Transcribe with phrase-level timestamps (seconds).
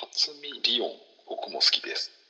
[0.00, 0.96] 初見リオン、
[1.26, 2.21] 僕も好きです。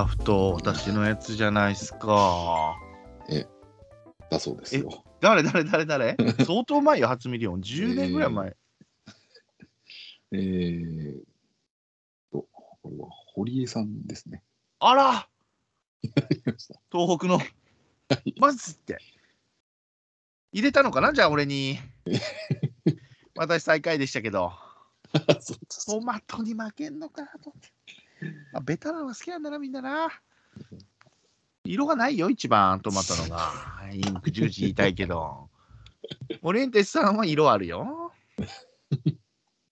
[0.00, 2.74] ラフト、私のやつじゃないっすか。
[4.30, 5.04] だそうですよ。
[5.20, 6.16] 誰誰誰誰？
[6.46, 7.60] 相当前よ、初ミリオン。
[7.60, 8.56] 10年ぐらい前。
[10.32, 11.20] えー
[12.32, 14.42] と、これは堀江さんですね。
[14.78, 15.28] あら
[16.90, 17.38] 東北の。
[18.38, 19.00] マジって。
[20.52, 21.12] 入れたのかな？
[21.12, 21.78] じゃあ俺に。
[23.36, 24.54] 私最下位でしたけど。
[25.86, 27.68] トマトに負けんのかなと思って。
[28.52, 30.08] あ、ベタなのが好きなんだな、みんなな。
[31.64, 33.52] 色がないよ、一番、トマトのが。
[33.92, 35.48] インク十字言いたいけど。
[36.42, 38.12] オリエンテスさんは色あるよ。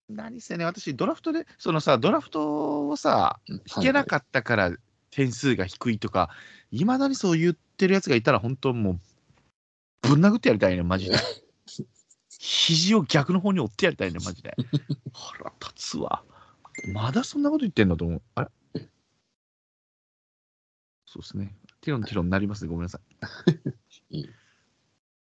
[0.08, 4.72] 何せね、私、ドラフトで、そのさ、ドラフトをさ、引けなかったから
[5.10, 6.30] 点数が低いとか、
[6.70, 9.00] いまだにそう言ってるやつがいたら、本当もう、
[10.08, 11.16] ぶん殴ってやりたいね、マジで。
[12.38, 14.56] 肘を逆の方に折ってやりたいね、マジで。
[15.12, 16.24] 腹立つわ。
[16.86, 18.22] まだそんなこと言ってんのと思う。
[18.34, 18.50] あれ？
[21.06, 21.56] そうですね。
[21.80, 22.68] ティロンティロンになりますね。
[22.70, 23.00] ごめんなさ
[24.10, 24.10] い。
[24.18, 24.28] いい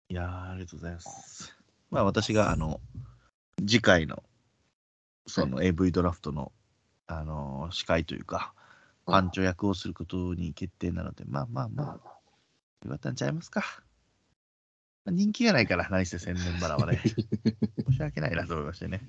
[0.09, 1.55] いやー、ありがとうございます。
[1.92, 2.81] まあ、私が、あの、
[3.59, 4.23] 次回の、
[5.27, 6.52] その AV ドラフトの、
[7.08, 8.53] あのー司会というか、
[9.05, 12.20] パンチョ役をすることに決定なので、まあまあまあ、
[12.83, 13.61] よかったんちゃいますか。
[15.05, 17.02] まあ人気がないから、何せ千年バラはね。
[17.88, 19.08] 申し訳ないなと思いましてね。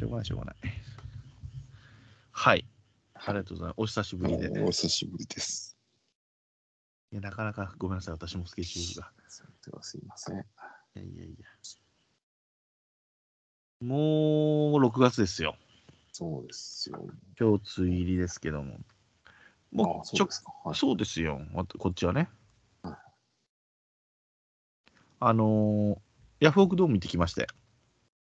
[0.00, 0.56] しょうがない、しょうがない。
[2.32, 2.66] はい。
[3.12, 3.74] ありがとうございます。
[3.76, 4.48] お久しぶりで。
[4.62, 5.76] お久しぶりです。
[7.12, 9.12] いやなかなかごめんなさい、私もスケジュールが。
[9.82, 10.36] すいません。
[10.36, 10.38] い
[10.94, 11.46] やいやいや。
[13.86, 14.00] もう
[14.82, 15.56] 6月ですよ。
[16.12, 17.06] そうですよ。
[17.38, 18.78] 今日つい入りですけども。
[19.70, 20.54] もあうちょそうですか。
[20.64, 22.30] はいそうですよ、わこっちはね
[22.82, 22.96] はい。
[25.20, 25.98] あのー
[26.40, 27.48] ヤフオクドーム行ってきまして、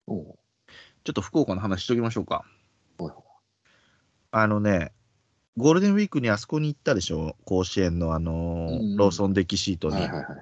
[0.07, 0.39] おう
[1.05, 2.43] ちょっと福岡の話しときましょうか。
[4.31, 4.91] あのね、
[5.55, 9.97] ゴールデンウィークにあそこに行ったでしょ、甲子園のあのーうんローソンデッキシートに。
[9.97, 10.37] はいはいはいはい。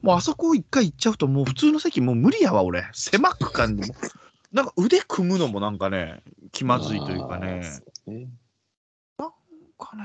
[0.00, 2.88] もうあそこ一回行っちゃうと、もう普通の席もう無理やわ、俺。
[2.92, 3.96] 狭く感じも。
[4.52, 7.62] なんか腕組むのもなんかね、気まずいというかね、
[8.06, 9.32] なん
[9.76, 10.04] かね、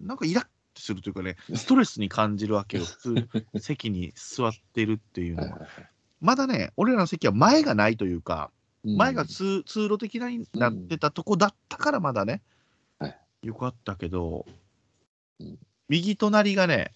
[0.00, 5.60] なんかイラッとするというかね、ストレスに感じるわけよ、普通、席に座ってるっていうのは。
[6.20, 12.42] まだね、俺らの席は前がないというか、うん前が通通路的なになってたとこだったからまだね、
[12.98, 13.18] はい。
[13.42, 14.46] よかったけど、
[15.38, 15.58] うん。
[15.88, 16.94] 右隣がね、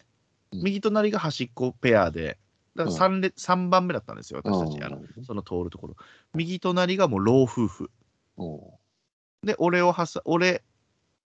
[0.52, 0.62] うん。
[0.62, 2.38] 右隣が端っこペアで、
[2.74, 5.96] だから 3, 列三番目だったんですよ、私たち、あのその通るところ。
[6.34, 7.90] 右隣がもう老夫婦。
[9.42, 10.64] で、俺をはさ、俺、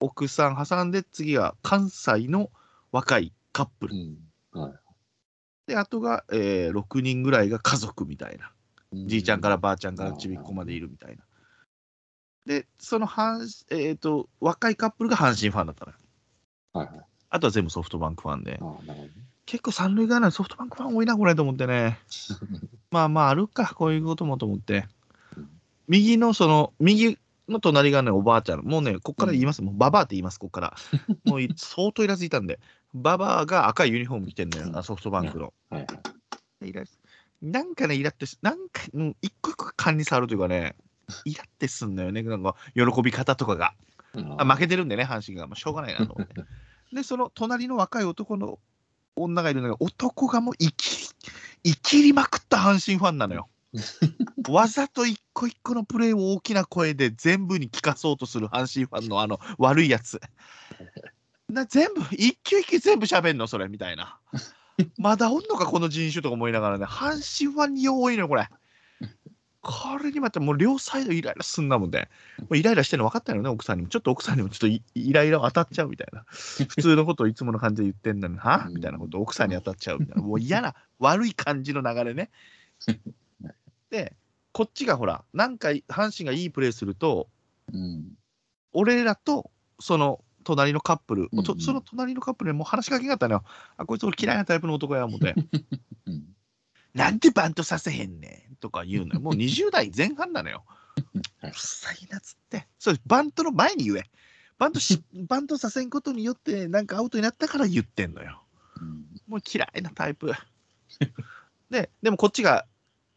[0.01, 2.51] 奥さん挟んで、次は関西の
[2.93, 3.97] 若いカップル。
[3.97, 4.61] うん。
[4.61, 4.75] はい。
[5.67, 8.54] で、あとが、えー6人ぐらいが家族みたいな。
[9.07, 11.25] じいちゃんからばあちゃんからうんちびっこまでいるみたいな。
[12.47, 15.99] で、その阪、えっ、と、若いカップルが阪神ファンだったのよ。
[16.75, 17.05] はいはい。
[17.31, 18.65] あとは全部ソフトバンクファンであ。
[18.65, 19.11] あ、なるほどね。
[19.47, 21.99] 結構三塁側なのにソフトバンクファン多いな、これと思ってね。
[22.91, 24.87] まあまあ、あるか、こういうこともと思って
[25.37, 25.49] うん。
[25.89, 27.19] 右のその、右
[27.49, 28.61] の隣がね、おばあちゃん。
[28.61, 29.63] もうね、こっから言います。
[29.63, 30.75] もうババアって言います、こっから。
[31.25, 32.61] もうい相当イラついたんで。
[32.95, 35.53] ババアが赤いユニフォーム着てんのよ、あソフトバンクの。
[35.71, 35.87] はいは
[36.63, 36.69] い。
[36.69, 36.85] イラ
[37.45, 40.75] なんかね、イラってす、なんか、うん一個一個勘に触るというかね、
[41.27, 43.75] イラってすんのよね、なんか喜び方とかが。
[44.39, 45.47] あ負けてるんでね、阪神が。
[45.47, 46.17] もうしょうがないなと。
[46.93, 48.61] で、その隣の若い男の
[49.17, 51.09] 女がいるんだけど、男がもう生き
[51.65, 53.49] り、生きりまくった阪神ファンなのよ。
[54.49, 60.21] わざと一個一個のプレーを大きな声で全部に聞かそうとする阪神ファンのあの悪いやつ。
[61.49, 64.19] な全部、一球一球全部喋んの、それみたいな。
[64.99, 68.49] まだおんのか、この人種とか思いながらね、阪神ファンに多いのよ、これ。
[69.65, 72.11] これにまたもう両サイドイライラすんなもんで、
[72.41, 73.89] もうイライラしてるの分かったよね、奥さんにも。
[73.89, 76.25] ちょっと奥さんにもちょっとイイライラ当たっちゃうみたいな。
[76.29, 80.23] 普通のことをいつもの感じで言ってんのに、はみたいなことを奥さんに当たっちゃうみたいな。
[80.23, 82.31] もう嫌な、悪い感じの流れね。
[83.91, 84.15] で、
[84.53, 87.29] こっちがほら、なんか阪神がいいプレーすると、
[87.73, 88.13] うん。
[88.73, 89.51] 俺らと
[89.81, 93.45] その隣のカップル、うんうんとその隣のカップルにもう話しかけがあったのよ。
[93.77, 95.35] あ、こいつ俺嫌いなタイプの男や思って。
[96.07, 96.25] うん。
[96.95, 99.21] なんでバントさせへんねんとか言うのよ。
[99.21, 100.65] もう20代前半なのよ。
[101.15, 102.69] うはいるさいなっつって。
[102.79, 104.05] そうバントの前に言え。
[104.59, 108.43] バントし、 バントさせんことによって、なんかアウトになったから言ってんのよ。
[108.81, 110.33] うんもう嫌いなタイプ。
[111.71, 112.67] で、でもこっちが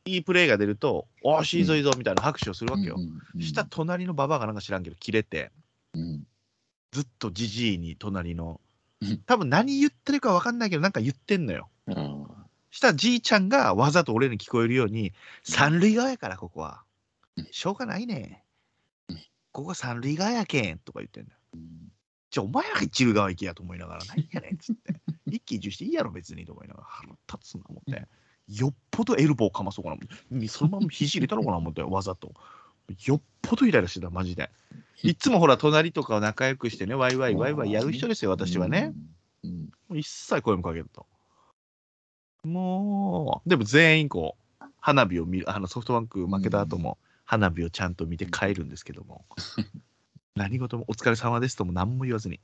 [0.05, 2.95] いいプレーが出ると、おーしいいぞいいぞみたいな拍手をするわけよ。
[2.97, 5.51] うんした隣のババアがなんか知らんけど、切れて、
[5.93, 6.27] うん
[6.91, 8.61] ずっとじじいに隣の
[9.01, 11.69] うん、多分何言ってるか分かんないけど、なんか言ってんのよ。
[11.87, 12.27] あー
[12.71, 15.13] したらじいちゃんがわざと俺に聞こえるように、
[15.43, 16.83] 三塁側やから、ここは
[17.35, 17.47] うん。
[17.51, 18.43] しょうがないね
[19.09, 19.15] うん。
[19.51, 21.37] ここは三塁側やけんとか言ってんのよ。
[21.53, 21.91] うん
[22.29, 24.93] じゃあ、お前らが一塁側行けやと思いながら、何やねんっつって。
[25.31, 28.05] 一喜一憂していいやろ、別にと思いながら、腹立つな思って。
[28.49, 30.47] よっぽどエルボーかまそうかな。
[30.49, 32.33] そのまま肘入れたのかな思って、わざと。
[33.05, 34.49] よっぽどイライラしてた、マジで。
[35.03, 38.93] いつもほら、隣とかを仲良くしてね、ワイワイワイワイやる人ですよ、私はね。。
[39.43, 41.05] うん一切声もかけると。
[42.43, 49.25] もう、でも全員こう、花火を見る、あのソフトバンク負けた後も、花火をちゃんと見て帰るんですけども、
[50.35, 52.39] 何事もお疲れ様ですとも何も言わずに、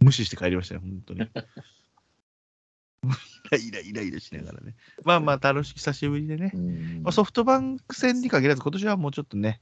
[0.00, 1.28] 無視して帰りましたよ、本当に。
[3.12, 4.74] イライライライラしながらね。
[5.04, 6.52] まあまあ、楽しく久しぶりでね。
[6.54, 9.60] うんまあ、ソフトバンク戦に限らず、今年はもうちょっとね、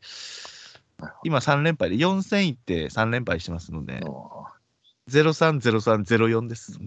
[1.24, 4.00] 今3連敗で、4戦いって3連敗してますので、
[5.10, 6.78] 030304です。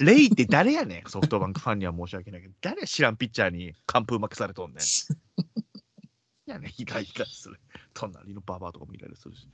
[0.00, 4.78] レイって誰やねん、ソフトバンクファンには申し訳ないけど、誰や知らんピッチャーに完封負けされとんねん。
[4.80, 7.60] いやね、イライラする。
[7.94, 9.46] 隣のババアとかもイライラするし、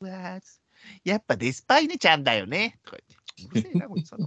[0.00, 0.40] ね。
[1.04, 2.78] やっぱデスパイネちゃんだよね。
[2.84, 3.60] とか言って。
[3.60, 4.18] うるせえな、こいつは。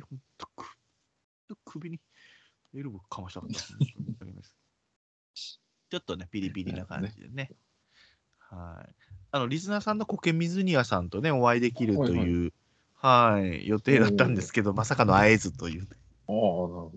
[0.00, 0.76] ほんと、く
[1.64, 2.00] 首に
[2.74, 3.50] エルボーかましたかっ
[5.90, 7.50] ちょっとね、ピリピリな感じでね。
[8.38, 8.94] はい。
[9.30, 12.52] あの、リスナーさんの苔水庭さんとね、お会いできるという、
[12.94, 15.98] はい、予定だったんですけど、まさかの会えずという、ああ、なる
[16.28, 16.92] ほ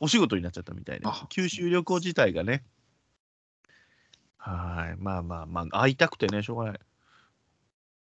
[0.00, 2.64] お仕事になっちゃったみたいであ、九州旅行自体がね、
[4.36, 6.80] はい、まあまあまあ、会いたくてね、しょうがない。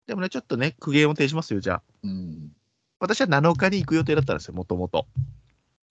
[0.07, 1.83] でもね、ちょっとね、苦言を呈しますよ、じゃあ。
[2.03, 2.11] ど。
[2.11, 2.53] うん。
[3.05, 5.07] 私は7日に行く予定だったんですよ、もともと。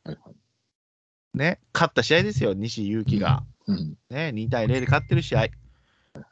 [0.03, 1.37] はいはい。
[1.37, 3.43] ね、勝った試合ですよ、西勇輝が。
[3.67, 3.97] うん。
[4.09, 5.47] ね、2対0で勝ってる試合。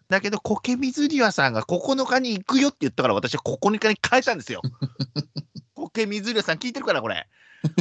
[0.10, 4.62] だけど、苔水庭さんが9日に行くよって言ったから、私は9日に変えたんですよ。
[5.76, 7.28] 苔水庭さん聞いてるから、これ。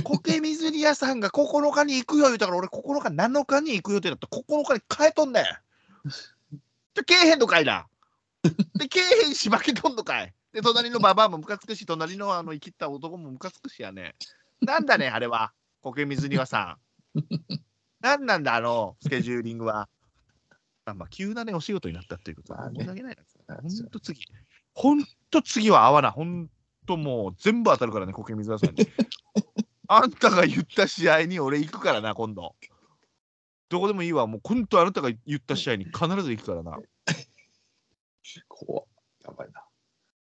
[0.04, 5.44] 苔水庭さんが9日に行くよ言ったから、俺9日、7日に行く予定だったら9日に変えとんねん。
[6.94, 7.86] で、けえへんのかいな。
[8.74, 10.34] で、けえへんし負けとんのかい。
[10.52, 14.14] で、隣のババアもムカつくし、隣のあの生きった男もムカつくしやね。
[14.60, 15.52] なんだね、あれは。
[15.82, 16.78] 苔水庭さ
[17.14, 17.20] ん。
[18.00, 19.88] なんなんだ、あの、スケジューリングは。
[20.86, 24.22] あまあ、急なね、お仕事になったっていうことは、申し訳ないほんと次、
[24.74, 26.10] ほんと次は合わない。
[26.10, 26.50] ほん
[26.86, 28.86] ともう全部当たるからね、苔水沢さんに。
[29.86, 32.56] あんたが言った試合に俺行くからな、今度。
[33.68, 34.26] どこでもいいわ。
[34.26, 36.72] もう今度あなたが言った試合に必ず行くからな。
[36.72, 36.82] も
[38.48, 38.84] 怖っ
[39.24, 39.64] やばいな。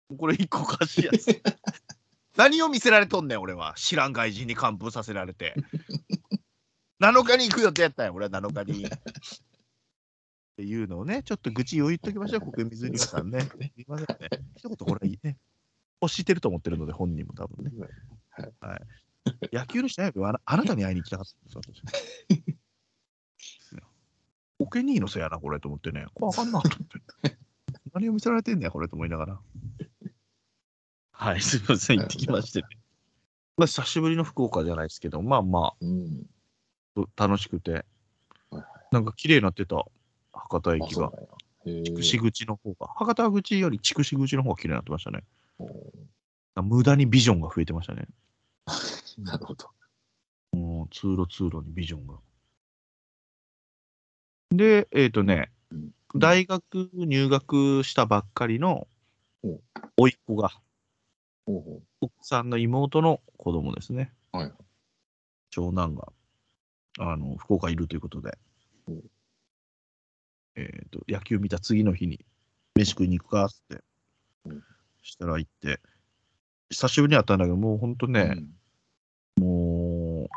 [0.09, 1.27] うこれ一個おかしいやつ。
[2.37, 3.73] 何を見せられとんねん、俺は。
[3.75, 5.55] 知らん外人に完封させられて。
[7.01, 8.85] 7日に行く予定やったんや、俺は7日に。
[8.85, 8.89] っ
[10.57, 13.41] ていうのをね、ちょっと愚痴を言っときましょう、国水庭さんね。
[13.41, 13.47] す
[13.77, 14.29] いませんね。
[14.55, 15.37] 一言これいいね。
[16.01, 17.71] 欲してると思ってるので、本人も多分ね。
[18.59, 18.81] はい。
[19.53, 21.81] 野球のしないよあなあなたに会いに行きたかったんです、私。
[24.59, 26.05] 保険にいいのせやな、これと思ってね。
[26.13, 27.37] これあかんなと思って。
[27.93, 29.39] 何を見せられてんねや、これと思いながら。
[31.21, 32.67] はい、すみません、行ってきましてね。
[33.57, 36.23] まあ、久しぶりの福岡じゃないですけど、まあまうん。
[36.95, 37.83] あ、楽しくて
[38.93, 39.83] なんか綺麗になってた、
[40.31, 41.11] 博多あ駅が。
[41.65, 42.87] 筑紫口の方が。
[42.95, 45.25] 博多口より筑紫口の方が綺麗になってましたね。
[46.55, 48.07] 無駄にビジョンが増えてましたね。
[49.19, 49.69] なるほど。
[50.53, 52.15] もう通路通路にビジョンが。
[54.51, 58.87] で、えっ、とね、うん大学入学したばっかりの
[59.43, 59.59] お
[59.97, 60.49] 甥っ子が、
[62.01, 64.13] 奥さんの妹の子供ですね。
[64.31, 64.51] はい。
[65.49, 66.07] 長男が、
[66.99, 68.37] あの、福岡いるということで。
[68.87, 68.91] う。
[68.91, 69.03] ん、
[70.55, 72.23] えっ、と、野球見た次の日に、
[72.75, 73.83] 飯食いに行くかって
[74.45, 74.53] う。
[74.53, 74.63] ん、
[75.01, 75.79] したら行って、
[76.69, 78.43] 久しぶりに会ったんだけど、もう本当うね、
[79.37, 80.29] も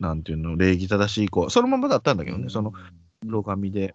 [0.00, 2.72] う、なんていうの、礼儀正しい子、そのままだったんだけどね、その、
[3.20, 3.94] 黒髪で、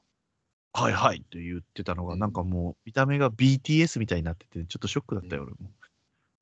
[0.71, 2.19] はいはいって言ってたのが、うん。
[2.19, 5.71] なんかもう、見た目が BTS みたいになってて、ちょっとショックだったよ、俺も。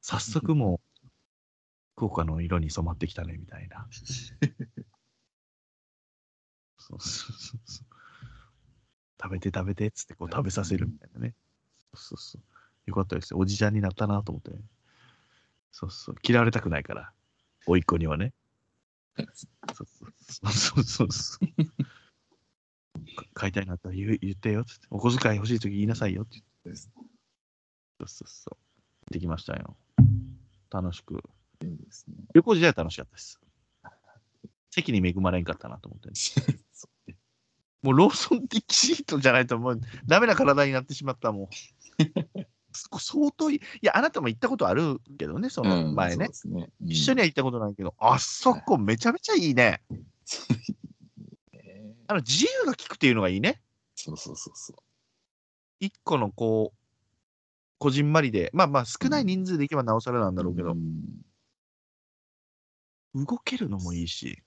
[0.01, 1.08] 早速もう、
[1.96, 3.88] 福岡の色に染まってきたね、みたいな。
[6.80, 7.86] そうそうそうそう
[9.22, 11.34] 食べて食べてっつってこう食べさせるみたいなね。
[11.94, 12.42] そうそうそう。
[12.86, 13.39] よかったですよ。
[13.39, 14.51] おじちゃんになったなと思って。
[15.72, 16.16] そうそう。
[16.24, 17.12] 嫌われたくないから。
[17.66, 18.34] 甥っ子にはね。
[19.74, 19.88] そう
[20.51, 21.48] そうそうそう
[23.34, 24.88] 買いたいなったら言う言ってよっつって。
[24.92, 26.82] お小遣い欲しいとき言いなさいよって言って。
[26.82, 26.89] そ
[28.04, 28.56] うそうそう。
[28.56, 28.58] 行
[29.10, 29.75] ってきましたよ。
[30.70, 31.24] 楽しく。
[31.64, 32.16] いいですね。
[32.34, 33.40] 旅行自体は楽しかったです。
[34.70, 36.14] 席に恵まれんかったなと思って、ね
[37.82, 41.50] もうローソン的シートじゃないともうダメな体になってしまったもん。
[43.00, 43.58] 相当いい。
[43.58, 46.26] いや、あなたも行ったことあるけどね、その前ね。
[46.26, 46.70] そうですね。
[46.82, 49.82] うん一緒には行ったことないけど、あそこめちゃめちゃいいね。
[51.52, 53.62] ねあの自由が利くっていうのがいいね。
[53.96, 54.78] そうそうそうそう。
[55.80, 56.76] 一個のこう、
[57.79, 61.27] こじんまりで、まあまあ少ない人数で行けばなおさらなんだろうけど、ん
[63.13, 64.43] 動けるのもいいし、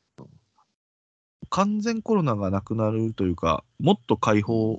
[1.49, 4.79] 完全コロナがなくなるというか、もっと開放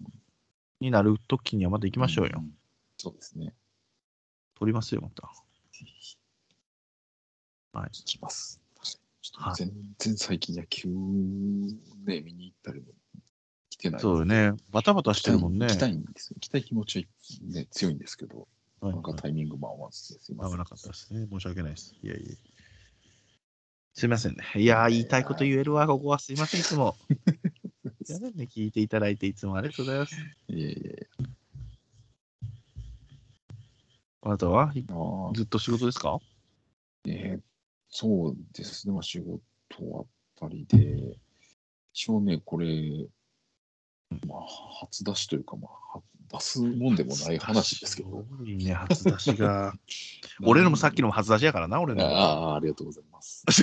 [0.79, 2.39] になるときにはまた行きましょうよ。
[2.39, 2.51] ん
[2.97, 3.53] そうですね。
[4.55, 5.23] 撮りますよ、また。
[7.73, 8.61] はい行きます。
[9.55, 13.00] 全然最近野球ね、見に行ったりも来
[13.81, 14.01] てない。
[14.01, 14.53] そうよね。
[14.69, 15.67] バタバタしてるもんね。
[15.67, 16.35] 行きたいんですよ。
[16.35, 17.07] 行きたい気持ち
[17.51, 18.47] は、ね、強いんですけど、
[18.79, 20.49] はいなんかタイミングも合わずですいません。
[20.49, 21.27] 合わなかったですね。
[21.31, 21.95] 申し訳ないです。
[22.01, 22.35] いやいや。
[23.93, 24.43] すいませんね。
[24.55, 26.17] いやー、言いたいこと言えるわ、ここは。
[26.19, 26.95] すいません、いつも。
[28.03, 30.15] す いませんね、聞いていただいて、いつもありがとうございます。
[30.47, 31.07] いやいやい
[34.23, 34.71] あなたは
[35.33, 36.19] ずっと仕事ですか？
[37.07, 37.41] えー
[37.93, 39.41] そうですね、まあ、仕事
[39.97, 40.05] あっ
[40.39, 41.17] たりで、
[41.91, 42.65] 一応ね、これ、
[44.27, 44.39] まあ、
[44.81, 49.73] 初出しというか、まあ、は出すもんでもない話ですけど、すごいね、初出しが。
[50.45, 52.07] 俺のもさっきのも初出しやからな、俺のも。
[52.09, 53.45] ああ、ありがとうございます。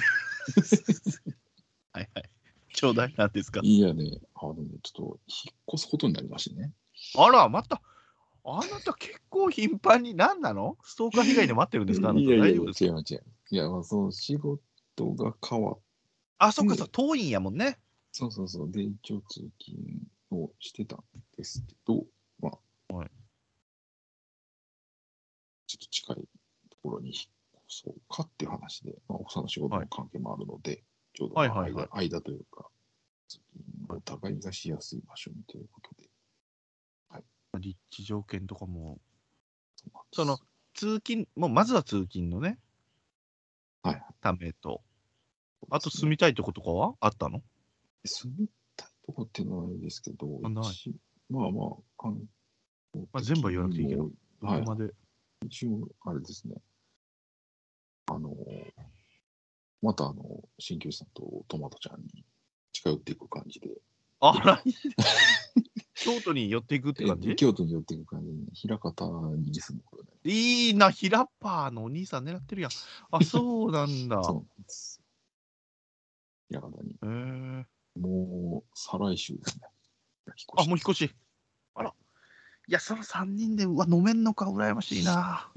[1.92, 2.30] はいはい。
[2.72, 3.60] ちょうだいなんですか？
[3.62, 6.72] いやね、あのね、ちょっと引っ越すことになりましてね。
[7.16, 7.82] あら、また。
[8.44, 10.78] あなた結構頻繁に何なの？
[10.82, 12.12] ストーカー被害で待ってるんですか？
[12.16, 13.24] いやいや違う違う。
[13.50, 14.60] いや、まあ、その仕事
[15.14, 15.78] が変わっ
[16.38, 17.78] あ、そっかそっか、遠いんやもんね。
[18.12, 18.70] そうそうそう。
[18.70, 19.76] で、一応通勤
[20.30, 21.04] をしてたん
[21.36, 22.04] ですけど、
[22.40, 22.50] ま
[22.90, 23.10] あ、はい。
[25.66, 26.16] ちょっと近い
[26.70, 27.28] ところに引っ越
[27.68, 31.88] そうかっていう話で、まあ、奥さんの仕事の関係もあるので、ちょうどまあはいはいはい。
[32.08, 32.70] 間間というか、
[33.28, 33.38] 通
[33.86, 36.08] 勤お互いがしやすい場所にということで、
[37.58, 39.00] 立地条件とかも、
[40.12, 40.38] その、
[40.74, 42.58] 通勤、もうまずは通勤のね、
[43.82, 44.04] はいはい。
[44.20, 44.82] ためと、
[45.70, 47.42] あと住みたいとことかはあったの？
[48.04, 48.48] 住み
[49.08, 50.94] とこってないですけど、あない一
[51.30, 52.20] まあまあ、観
[52.92, 54.10] 光まあ全部は言わなくていいけど
[54.42, 54.92] どこまで。
[55.46, 56.56] 一応、あれですね。
[58.06, 58.36] あの、
[59.80, 60.22] またあの、
[60.58, 62.22] 鍼灸師さんとトマトちゃんに
[62.72, 63.68] 近寄っていく感じで、
[64.20, 64.62] あら、
[65.94, 67.30] 京都に寄っていくって感じ？
[67.30, 70.32] え京都に寄っていく感じに、枚方に住むことに
[70.68, 72.70] いいな、ヒラッパーのお兄さん狙ってるやん。
[73.12, 74.20] あ、そうなんだ。
[74.22, 75.00] そうなんです。
[76.50, 77.64] 枚方に、へー
[78.00, 79.68] もう、再来週ですね。
[80.56, 81.14] あ、もう引っ越し。
[81.74, 81.94] あら。
[82.68, 85.50] いや、その3人で、うわ、飲めんのか、羨ましいな。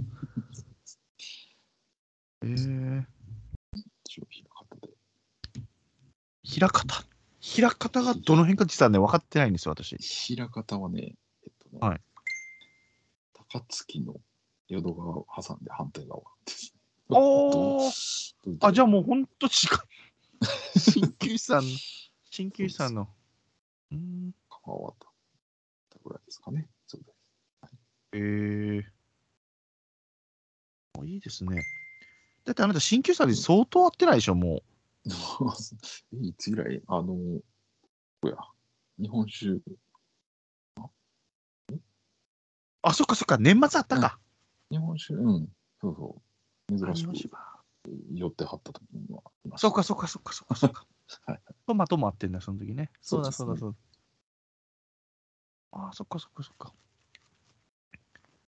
[2.43, 3.03] えー、
[4.05, 4.93] 一応枚方で。
[6.43, 7.05] 平方。
[7.39, 9.97] 平方がどの辺か実はね、分かってないんですよ、私。
[10.37, 12.01] 枚方はね、えっとね、はい
[13.51, 14.15] 高槻の
[14.69, 16.79] 淀川を挟んで反対側ですね。
[17.09, 17.91] おー
[18.61, 19.79] あ、じゃあももうほんと近い。
[20.79, 21.69] 鍼灸師さんの、
[22.31, 23.09] 鍼灸師さんの。
[23.91, 24.31] うーん。
[24.49, 24.95] 川渡っ
[25.89, 26.69] たぐらいですかね。
[26.87, 27.11] そうで
[27.67, 27.75] す。
[28.13, 28.83] えー。
[31.01, 31.61] あいいですね。
[32.45, 34.63] だってあなた、鍼灸師さんに相当合ってないでしょ、も
[36.21, 37.15] いつ以来、あの、
[38.21, 38.37] こや、
[38.97, 39.61] 日本酒、う。
[42.81, 44.19] あ、そっかそっか、年末あったか。
[44.69, 45.49] 日本酒、うん、
[45.81, 46.21] そうそ
[46.69, 47.29] う、珍しく
[48.13, 49.21] 寄ってはった時には、
[49.57, 50.85] そっかそっかそっかそっかそっか
[51.25, 51.39] はい。
[51.67, 52.91] トマトもあってんだ、その時ね。
[53.01, 53.77] そうだそううだそうだ。
[55.87, 56.73] あ、そっかそっかそっか。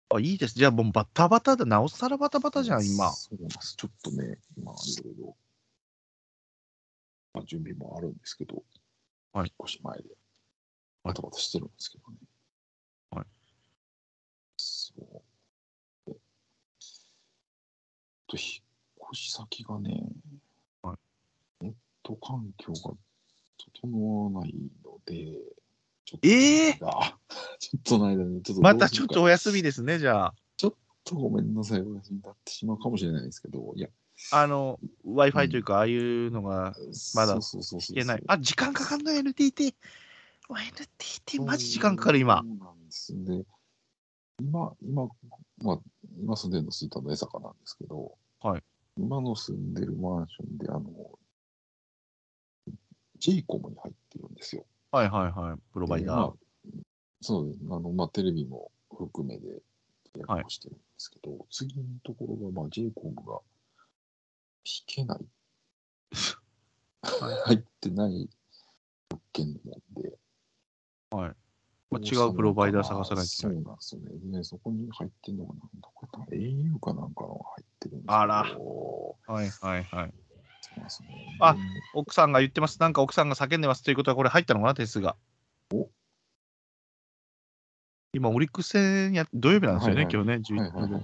[0.10, 0.56] あ、いいです。
[0.56, 1.66] じゃあもうバタバタだ。
[1.66, 3.12] なおさらバタバタじゃん、今。
[3.12, 3.76] そうなんです。
[3.76, 5.38] ちょっとね、今、いろいろ、
[7.34, 8.64] まあ、準備もあるんですけど、
[9.34, 10.04] はい引っ越し前で、
[11.04, 12.18] バタバタしてるんですけどね。
[13.12, 13.26] はい。
[14.58, 14.94] そ
[16.08, 16.12] う。
[16.12, 16.14] で
[18.28, 20.02] と、引っ越し先がね、
[22.06, 22.96] ト環境が
[23.74, 25.26] 整わないので、
[26.06, 27.18] ちょっと、ええあ
[27.60, 30.34] ちょっとの間に、ちょっとまたちょっとお休みですね、じゃあ。
[30.56, 33.90] ちょっとごめんなさい、お休みになってしまうかもしれないですけど、いや、
[34.32, 36.76] あの、Wi-Fi というか、ああいうのが
[37.16, 38.24] まだそうそうない。
[38.28, 39.76] あ、時間かかんの？NTT。
[40.48, 42.48] わ NTT マジ時間かかる、今そ。
[42.48, 43.44] うなんですで、
[44.40, 45.08] 今、今、
[45.64, 45.80] まあ、
[46.22, 48.64] 今住んでるの吹田の江坂なんですけど、はい
[48.98, 50.82] 今の住んでるマンションで、あの、
[53.26, 54.66] j イコムに入ってるんですよ。
[54.92, 55.60] はいはいはい。
[55.74, 56.16] プロバイダー。
[56.16, 56.34] まあ、
[57.22, 57.60] そうです。
[57.72, 59.48] あの、まあ、テレビも含めで
[60.14, 63.42] 契約をしてるんですけど、次のところが、まあ、j コムが弾
[64.86, 65.26] けない。
[67.02, 68.30] 入ってない
[69.10, 70.20] 物件なんで。
[71.10, 71.36] はい。
[71.90, 73.64] まあ、違うプロバイダー探さないといけそうない。
[73.64, 74.38] なんですよね。
[74.38, 78.14] で、そこに入ってるのが、なんだこれ、au かなんかのが入ってるんですけど。
[78.14, 80.14] あらそはいはいはい。
[81.40, 81.60] あで
[81.94, 82.80] 奥さんが言ってます。
[82.80, 85.16] なんか奥さんが叫んでますということは、これ入ったのかな、点数が。
[85.74, 85.90] お？
[88.14, 91.04] 今、オリックス戦や、土曜日なんですよね、はい今日ね、はい11はいはい。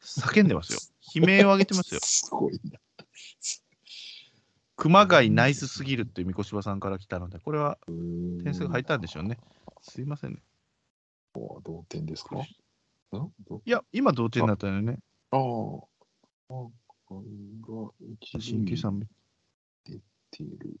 [0.00, 0.78] 叫んでますよ。
[1.14, 2.00] 悲鳴を上げてますよ。
[2.04, 2.78] すごいな。
[4.76, 9.38] 熊谷ナイスすぎるっていう三越場さんから来たので、これは点点数が入ったんでしょうね。
[9.82, 10.42] すいませんね。
[11.34, 12.36] 同点ですか？
[13.64, 14.98] いや、今同点だったよね。
[15.30, 16.66] ああ。
[17.06, 17.30] あこれ
[17.62, 19.00] が一塁新旧さん。
[20.36, 20.80] ている。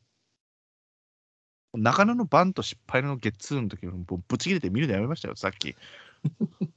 [1.74, 5.76] 中野のバント失敗のゲッツーの時もうぶち切れて見るのやめましたよ、さっき。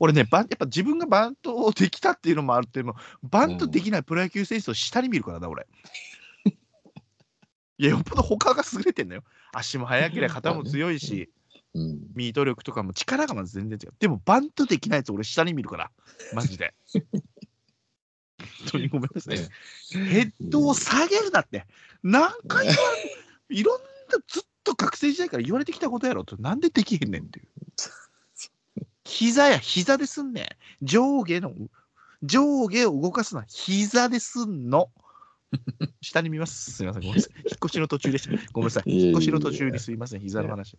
[0.00, 5.66] 俺ねバン、やっぱ自分がバントをできたっていうのもあるっていうのも、バントできないプロ野球選手を下に見るからな、俺。
[7.78, 9.24] いや、よっぽど他が優れてんのよ。
[9.52, 11.30] 足も速ければ肩も強いし、
[11.74, 11.98] うん。
[12.14, 13.94] ミート力とかも力がまず全然違う。
[13.98, 15.90] でも、バントできないやつ俺下に見るから、
[16.34, 16.74] マジで。
[18.38, 19.36] 本当にごめんなさい。
[19.36, 21.66] ヘッドを下げるなって。
[22.02, 22.80] 何回言わ
[23.50, 26.36] れいろんなずっと学生時代から言われてきたことやろと。
[26.36, 27.46] なんでできへんねんっていう。
[29.04, 30.46] 膝や膝ですんねん。
[30.82, 31.52] 上下の、
[32.22, 34.90] 上下を動かすのは膝ですんの。
[36.02, 36.72] 下に見ます。
[36.72, 37.02] すみません。
[37.02, 37.32] ごめんなさい。
[37.38, 38.30] 引っ越しの途中でした。
[38.52, 38.90] ごめんなさい。
[38.90, 40.20] 引っ越しの途中にすいません。
[40.20, 40.76] 膝の話。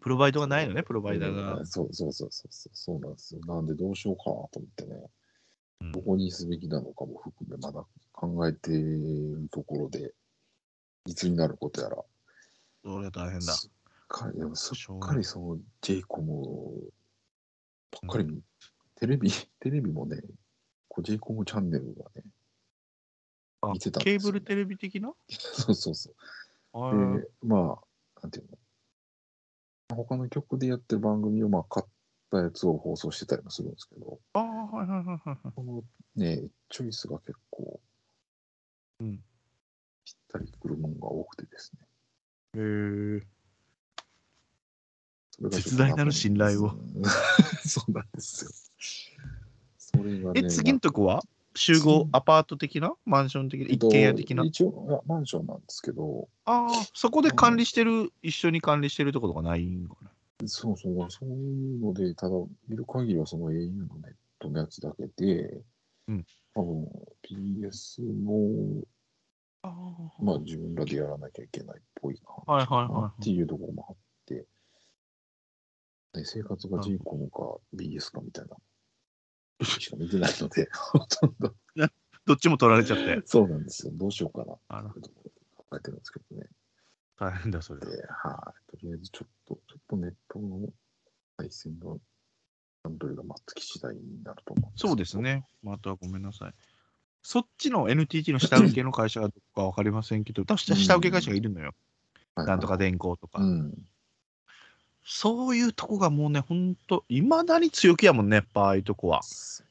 [0.00, 1.64] プロバイドがないのね、プロバイダーが。
[1.66, 2.70] そうそうそうそうそう。
[2.74, 3.40] そうなんですよ。
[3.46, 5.10] なんでどうしようかなと思ってね。
[5.80, 10.12] うんどこにすべきなのかも含め、まだ考えているところで、
[11.06, 11.96] いつになることやら。
[12.84, 13.52] それは大変だ。
[13.52, 13.70] すっ
[14.08, 16.90] かり、でもすっかりその j コム
[17.90, 18.42] ばっかり見、
[18.96, 20.22] テレビ、 テレビもね、
[20.88, 22.24] こう j コムチャンネルがね、
[23.62, 25.12] あ見てたんですよケーブルテレビ的な？
[25.28, 27.18] そうそうそう。
[27.18, 27.78] で、ま
[28.16, 31.82] あ、なんていうの、他の曲でやってる番組をまあ買
[32.38, 35.52] ったやつを放送してたりもするんですけど、あー、はいはいはいはいはい。
[35.54, 35.82] この
[36.16, 37.80] ね、チョイスが結構、
[39.00, 39.20] うん
[40.04, 41.86] ぴったりくるものが多くてですね。
[42.54, 43.22] へー
[45.32, 46.68] それがちょっと絶大なる信頼をう
[47.00, 47.02] ん
[47.66, 48.50] そうなんですよ。
[49.78, 51.22] それがね、え、次のとこは？
[51.56, 52.94] 集合アパート的な？
[53.04, 53.66] マンション的な？
[53.66, 54.44] 一軒家的な？
[54.44, 60.09] 一応、いやマンションなんですけど、ああ、そこで管理してる、一緒に管理してるところがないんかな？
[60.48, 62.34] そうそう、そういうので、ただ、
[62.68, 65.60] 見る限りはその au のネットのやつだけで、
[66.08, 66.88] うん多分
[67.22, 68.82] PS も、
[69.62, 74.46] ああまあ自分らでやらなきゃいけないっぽいな、はいはいはいはいっていうところもあって、
[76.14, 78.56] ね、生活が j コムか BS かみたいな、
[79.64, 81.54] しか見てないので、 ほとんど。
[82.26, 83.22] どっちも取られちゃって。
[83.24, 83.92] そうなんですよ。
[83.94, 86.48] どうしようかな、あらというところで考えてるんですけどね。
[87.20, 87.80] 大変だ、それ。
[87.80, 88.70] で、はい。
[88.70, 90.70] とりあえずちょっと、ちょっとネットの
[91.36, 92.00] 配線の
[92.82, 95.18] 段取りがまつき次第になると思うんそうです。
[95.18, 95.44] ね。
[95.62, 96.54] またごめんなさい。
[97.22, 101.66] そっちの NTT の下請けの会社がどこか分かりませんけど、多分下下請け会社がいるのよ。
[101.66, 101.74] はい
[102.36, 103.42] なんとか電工とか。
[103.42, 103.74] うん。
[105.04, 109.20] そういうとこがもうね、ほんと、いまだに強気やもんね、やっぱああいうとこは。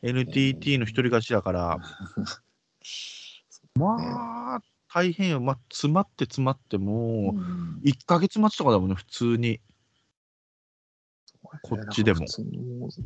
[0.04, 1.78] NTT の一人勝ちだから、
[3.76, 4.62] まあ、
[4.94, 5.40] 大変よ。
[5.40, 9.62] まあ、詰まって詰まってもう、うん1ヶ月待ちとかだもんね、普通に。
[11.64, 12.46] こっちでも普通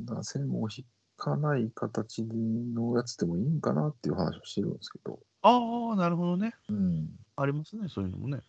[0.07, 0.85] の線を引
[1.17, 6.55] かない形のやつでもいいんかなっていう話をしてるんですけど、ああ、なるほどね。
[6.69, 7.09] うん。
[7.35, 8.39] ありますね、そういうのもね。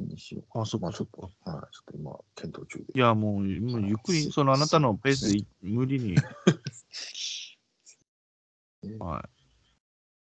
[0.00, 0.62] にしようか。
[0.62, 2.84] あそっかまあちょっと、はい、ちょっと今、検討中で。
[2.94, 3.46] いや、もう、もう
[3.86, 6.16] ゆっくり、そのあなたのペースでい無理に、
[8.98, 9.24] はい。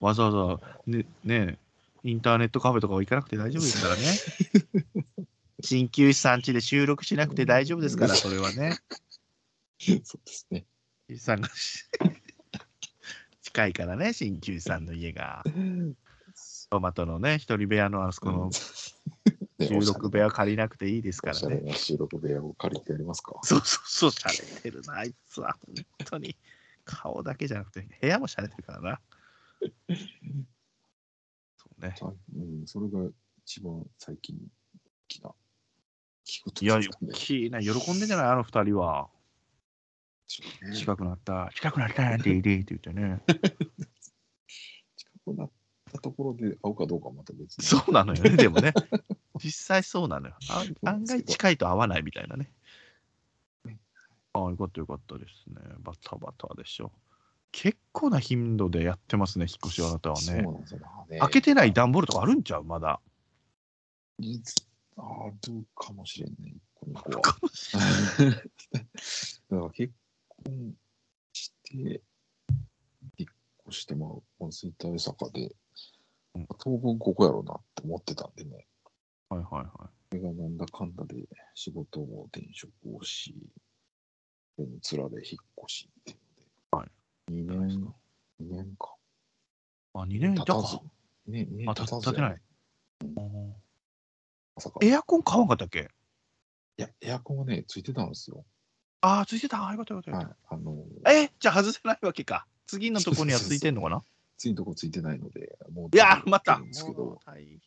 [0.00, 1.58] わざわざ、ね、ね、
[2.04, 4.02] インターネットカフェとかは行かなくて大丈夫ですからね。
[5.62, 8.78] 鍼灸師さん家で収録しなくて大丈夫ですから、それはね。
[10.04, 10.64] そうですね。
[11.08, 11.48] 鍼灸師さんが
[13.42, 15.42] 近いからね、鍼灸師さんの家が。
[16.70, 21.62] トマトのね、一人部屋のあそこの収録部屋借りなくていいですからね。
[21.62, 23.38] な収録部屋を借りてやりますか。
[23.42, 25.56] そうそうそう、しゃれてるな、あいつは。
[25.66, 26.36] 本当に。
[26.84, 29.00] 顔だけじゃなくて、部屋もしゃれてるからな。
[31.56, 31.94] そうね。
[32.00, 33.10] あうん、それが
[33.44, 34.40] 一番最近大
[35.08, 35.30] きな
[36.26, 36.80] 聞くといや、大
[37.12, 37.60] きいな。
[37.60, 38.26] 喜んでんじゃない？
[38.26, 39.08] あの二人は。
[40.74, 43.22] 近くなった、近くなったっていいって言ってね。
[44.96, 45.50] 近くなっ
[45.90, 47.64] たところで合うかどうかはまた別に。
[47.64, 48.74] そうなのよね、 でもね。
[49.42, 50.36] 実際そうなのよ。
[50.50, 52.52] あ案外近いと合わないみたいなね
[53.64, 53.78] ね。
[54.34, 55.56] ああ、よかったよかったですね。
[55.78, 56.92] バタバタでしょ。
[57.52, 60.22] 結構な頻度でやってますね、引っ越しはあなたはね。
[60.22, 61.18] そうなんですよね。
[61.18, 63.00] 開けてない段ボールとかあるんちゃうまだ。
[64.18, 65.02] 実あ
[65.46, 67.02] るかもしれは。
[67.20, 67.76] かもし
[68.20, 68.42] れない
[69.50, 69.92] だから結
[70.44, 70.74] 婚
[71.32, 72.02] して、
[73.16, 73.28] 引っ
[73.68, 75.54] 越して、まあ、温水大阪で
[76.34, 78.66] うん、当分ここやろうなって思ってたんでね、
[79.28, 79.68] はいはいはい。
[80.10, 81.14] それがなんだかんだで
[81.54, 83.34] 仕事も転職をし、
[84.56, 86.18] それにつらで引っ越しっていう
[86.76, 86.90] ので、はい
[87.30, 87.94] 2じゃないですか？
[88.40, 88.94] 年、2年か。
[89.94, 90.32] あ、2年？
[90.34, 90.54] いたか。
[90.54, 90.76] 経たず。
[91.26, 92.40] ね、2年あ経たず経ってない
[93.02, 93.54] うん
[94.56, 94.78] まさか。
[94.82, 95.88] エアコン買わんかったっけ？
[96.78, 98.44] いや、エアコンはね、ついてたんですよ。
[99.00, 99.66] ああ、ついてた？
[99.66, 100.36] あよかったよかったよかっはい。
[100.50, 101.12] あの、た。
[101.12, 102.46] えじゃあ外せないわけか。
[102.66, 104.02] 次のとこにはついてんのかな？
[104.38, 106.58] 次のとこついてないので、もういやー、また。
[106.58, 107.60] んですけど、はい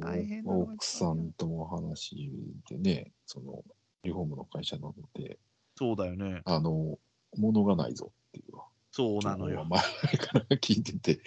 [0.00, 2.30] 大変奥さんとも話
[2.68, 3.62] でね、その、
[4.02, 5.38] リフォームの会社なので、
[5.76, 6.40] そうだよね。
[6.46, 6.98] あの、
[7.36, 8.52] 物がないぞっていう
[8.90, 9.64] そうなのよ。
[9.64, 11.22] 前から聞いてて、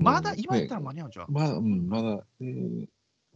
[0.00, 1.26] まだ今やったらね間に合うんじゃん。
[1.28, 2.86] まだ、うん、まだ、えー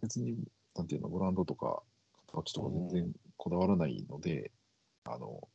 [0.02, 0.37] 別に、
[0.74, 1.83] なんていうの、ブランドとか、
[2.26, 4.50] 形とか全然こだわらないので、
[5.05, 5.48] あの、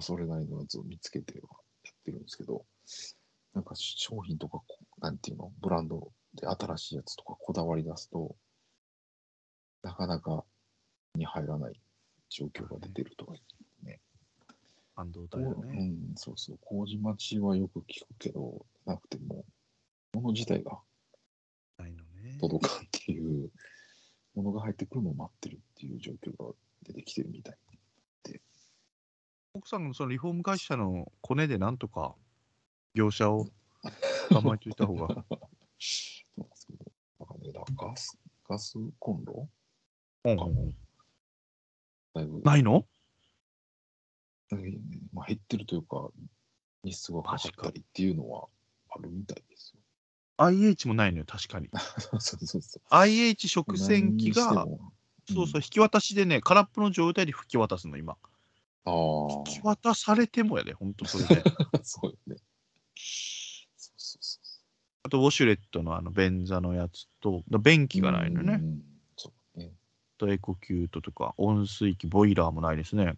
[0.00, 1.48] それなりのやつを見つけては
[1.84, 2.64] やってるんですけど、
[3.54, 4.62] なんか商品とか
[5.00, 8.36] なんていうの、ブランドで新しいやつとかこだわり出すと、
[9.82, 10.44] なかなか
[11.16, 11.80] に入らない
[12.30, 13.34] 状況が出てるとか
[14.94, 15.88] 半導う体だね。
[15.88, 19.44] ん、そうそう、麹町はよく聞くけど、なくても、
[20.12, 20.78] 物自体が
[21.78, 22.38] ないのね。
[22.40, 23.50] 届かんっていう、
[24.34, 27.58] ものが入ってくるのを待ってるっていう状況が出てきてるみたい。
[29.54, 32.14] 奥さんのそのリフォーム会社のコネでなんとか
[32.94, 33.46] 業者を
[34.32, 35.08] 構えておいた方が。
[35.08, 35.14] そ
[36.36, 39.48] うなんですけど、なんかガス、ガスコンロ
[40.24, 40.72] うんとかも、
[42.14, 42.72] だいぶ、ないの？
[42.78, 42.86] ね
[45.12, 46.10] まあ、減ってるというか、
[46.84, 48.48] 日数がかかったりっていうのは
[48.90, 49.80] あるみたいですよ。
[50.38, 51.68] ?IH もないのよ、確かに。
[52.20, 52.82] そうそうそう。
[52.90, 54.66] IH 食洗機が、
[55.28, 58.16] そうそう、引き渡しでね、空っぽの状態で吹き渡すの、今。
[58.84, 58.90] あ
[59.46, 61.42] 引き渡されてもやで、ほんとそれで。
[61.72, 62.36] あ、 そうよね。
[62.94, 64.42] そうそうそう
[65.04, 68.54] あと、ウォシュレットのあの便座のやつと、だ便器がないのね。
[68.54, 68.82] うん
[69.16, 69.72] そうね。
[70.16, 73.16] あとエコキュートとか、温水器、ボイラーもないですね。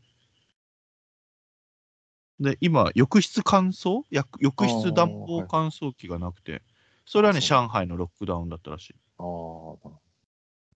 [2.41, 4.03] で、今、浴室乾燥？
[4.11, 6.63] や浴室暖房乾燥機がなくて、
[7.07, 8.95] それはね、上海のロックダウンだったらしい。
[9.19, 9.25] あ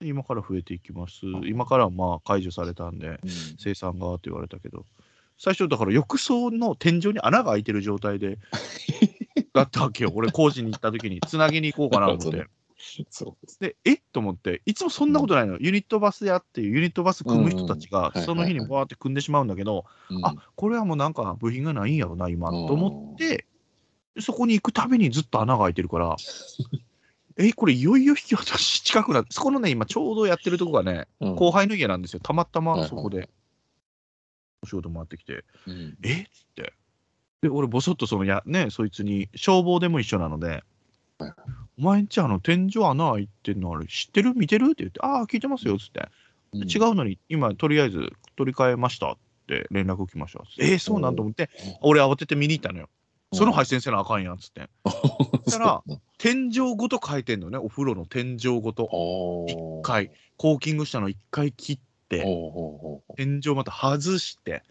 [0.00, 1.40] 今から増えていきますあ。
[1.44, 3.18] 今からはまあ解除されたんで、
[3.58, 4.84] 生産がって言われたけど、
[5.38, 8.38] 最初、だから浴槽の天井に穴が開いてる状態で、
[9.54, 10.12] だったわけよ。
[10.14, 12.46] 俺、工事に行った時に、つなぎに行こうかなと思って。
[13.10, 13.60] そうです。
[13.60, 13.96] で、え？
[13.96, 15.58] と思って、いつもそんなことないの。
[15.58, 20.24] ユニットバスやっていうユニットバス組む人たちがその日にバーって組んでしまうんだけど、うん。
[20.24, 22.66] あこれはもうなんか部品がないんやろな、今、うん。
[22.66, 23.46] と思って、
[24.20, 26.16] そこに行くたびにずっと穴が開いてるから、
[27.40, 31.36] え、これいよいよ引き渡し近くなって、そこのね、今ちょうどやってるとこがね、うん。
[31.36, 32.20] 後輩の家なんですよ。
[32.20, 33.16] たまたまそこはい。
[33.16, 33.30] で、
[34.62, 35.96] お仕事回ってきて、うん。
[36.02, 36.22] え？
[36.22, 36.72] っつって。
[37.42, 40.64] で、俺、ぼそっとそのや、ね、そいつに、消防でも一緒なので
[41.18, 41.32] はい、
[41.78, 44.34] お前んちあの天井穴開いてんのあれ知ってる？
[44.34, 44.66] 見てる？
[44.66, 46.08] って言って、ああ、聞いてますよっつって、
[46.52, 46.62] うん。
[46.62, 50.42] 違うのに、今、とりあえず取り替えましたって連絡来ました。
[50.58, 52.88] えー、そうなんと思って、俺慌てて見に行ったのよ。
[53.32, 54.68] その配線せなあかんやんっつって。
[55.44, 55.82] そしたら
[56.16, 59.46] 天井ごと変えてんのね、お風呂の天井ごと。
[59.48, 62.24] 一一回、コーキングしたの一回切って、
[63.16, 64.62] 天井また外して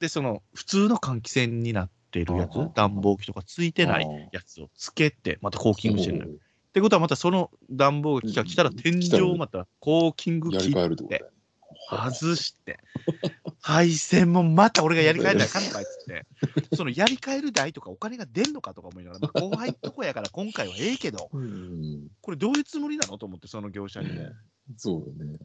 [0.00, 1.90] で、その普通の換気扇になっ
[2.24, 2.74] てるやつ。
[2.74, 11.24] 暖房機とかついてないうんやつをつけて、またコーキングしてるってことは、またその暖房機が来たら、うん天井をまたコーキング切って。
[11.88, 12.80] 外して、
[13.60, 16.26] 配線もまた俺がやり替えなあかんのかいっつって、
[16.74, 24.26] そのやり替える代とかお金が出んのかとか思いながら、まあ後輩のとこやから今回はええけど、うんこれどういうつもりなのと思って、その業者にも。
[24.76, 25.38] そうだね。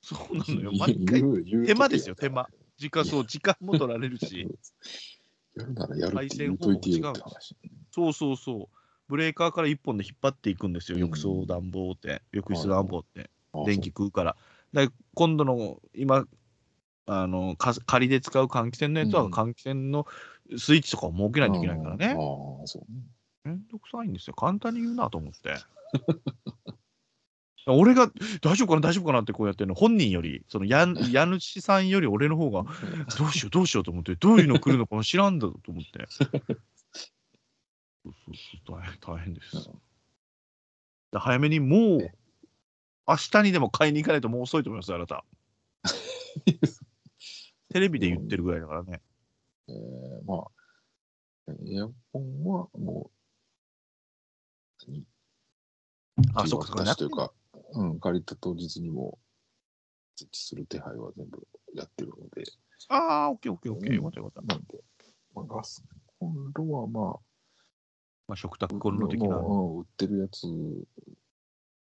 [0.00, 1.22] そうなのよ、毎回
[1.66, 2.48] 手間ですよ、手間。
[2.78, 4.48] 時間、そう、時間も取られるし。
[5.56, 7.56] やるならやるって言うといてよって話。
[7.90, 8.76] そうそうそう。
[9.08, 14.36] ブレーカーから一本で引っ張っていくんですよ、うん浴槽暖房って、浴室暖房って、あ電気食うから。
[14.72, 16.26] で今度の、今、
[17.06, 20.06] あのか仮で使う換気扇のやつは、うん換気扇の
[20.56, 22.06] スイッチとかを設けないといけないからあね。
[22.12, 22.16] あ、
[22.66, 23.02] そうね。
[23.44, 24.34] めんどくさいんですよ。
[24.34, 25.54] 簡単に言うなと思って。
[27.66, 32.64] 俺が大丈夫かな、大丈夫かなってこうやってるの、本人より、その家 家主さんより俺の方が、
[33.18, 36.06] どうしよう、どうしようと思って、どういうの来るのかも知らんだと思って。
[38.04, 38.34] そうそう
[38.66, 39.70] そう大変大変です。
[41.14, 42.14] 早めにもうえ
[43.06, 45.24] 明日にでも買いに行かないともう遅いと思いますよ、あなた。
[47.68, 49.02] テレビで言ってるぐらいだからね。
[49.68, 53.10] えーまあ、エアコンはも
[54.86, 55.06] う、何
[56.34, 56.84] あ、そっかそっか。
[56.84, 57.32] 私というか、
[57.74, 59.18] うん、借りた当日にも
[60.16, 62.44] 設置する手配は全部やってるので、
[62.88, 63.90] ああ、オッケーオッケーオッケー。
[63.90, 64.54] うんよかったよかった。
[64.54, 64.78] なんで、
[65.34, 65.84] まあ、ガス
[66.18, 67.18] コンロはま
[68.28, 69.36] まあ、食卓あ、コンロ的な。
[69.36, 70.46] もううん売ってるやつ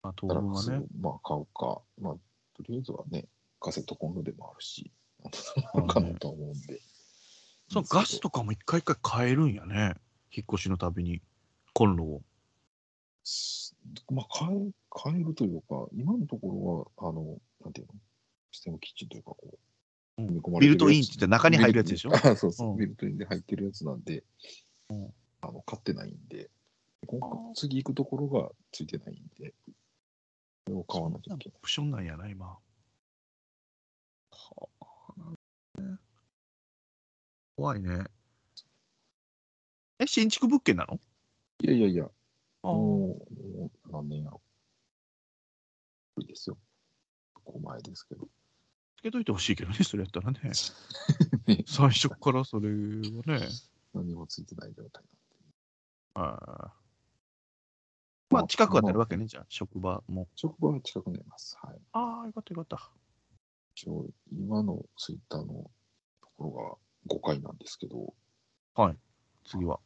[0.04, 0.82] あ、当分はね。
[0.99, 3.28] まあ買うか、まあ、とりあえずはね、
[3.60, 4.91] カセットコンロでもあるし、
[5.75, 6.80] うんかなと思うんで。
[7.69, 9.95] そのガスとかも一回一回変えるんやね。
[10.32, 11.21] 引っ越しのたびに。
[11.73, 12.21] コンロを。
[13.29, 13.75] す
[14.11, 14.71] まあ、変え、
[15.03, 17.93] 変えるというか、今のところは、あの、なんていうの、
[18.51, 19.59] システムキッチンというか、こ
[20.17, 22.11] う、ビルトインって中に入るやつでしょ？
[22.13, 22.77] あそうそう、うん。
[22.77, 24.23] ビルトインで入ってるやつなんで、
[24.89, 26.49] うんあの買ってないんで、
[27.07, 27.53] 今あー。
[27.55, 29.53] 次行くところがついてないんで、
[30.67, 31.57] それを買わなきゃいけない。
[31.57, 32.57] オプションなんやな、今。
[37.55, 38.03] 怖いね。
[39.99, 40.99] え、新築物件なの？
[41.61, 42.09] いやいやいや、あ
[42.63, 43.17] も
[43.87, 44.41] う、何年やろ。
[46.15, 46.57] 無理ですよ。
[47.33, 48.27] ここ前ですけど。
[48.97, 50.39] つけといてほしいけどね、それやったらね。
[51.47, 53.47] ね最初からそれはね。
[53.93, 55.03] 何もついてない状態
[56.13, 60.27] はいまあ、近くはなるわけね、じゃあ、職場も。
[60.35, 61.57] 職場は近くになります。
[61.61, 61.79] はい。
[61.93, 62.91] ああ、よかったよかった。
[63.73, 65.71] 一応、今のツイッターの
[66.21, 66.51] ところ
[67.09, 68.13] が5回なんですけど、
[69.45, 69.79] 次は。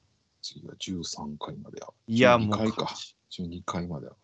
[0.43, 2.93] 次は13回まで上がいや、12もう回か。
[3.31, 4.17] 12回まで上が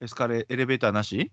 [0.00, 1.16] エスカレエレベーターなし？
[1.16, 1.30] る。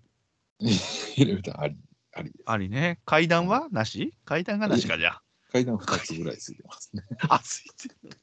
[1.18, 1.76] エレベーターあり、
[2.14, 2.42] ありです。
[2.46, 3.00] ありね。
[3.04, 4.14] 階段はなし？
[4.24, 5.20] 階段がなしか、じゃ
[5.52, 7.02] 階段2つぐらいついてますね。
[7.28, 7.34] あ。
[7.36, 8.16] あ、ついてるね。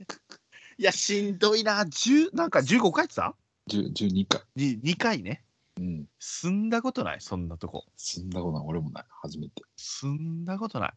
[0.77, 1.83] いや、しんどいな。
[1.83, 3.35] 10なんか15回ってさ
[3.69, 4.41] 10 12回。
[4.55, 5.43] に ?2 回ね。
[5.77, 6.09] うん。
[6.19, 7.85] 住んだことない、そんなとこ。
[7.95, 8.67] そんなことない。
[8.67, 9.05] 俺もない。
[9.21, 9.63] 初めて。
[9.77, 10.93] 住んだことない。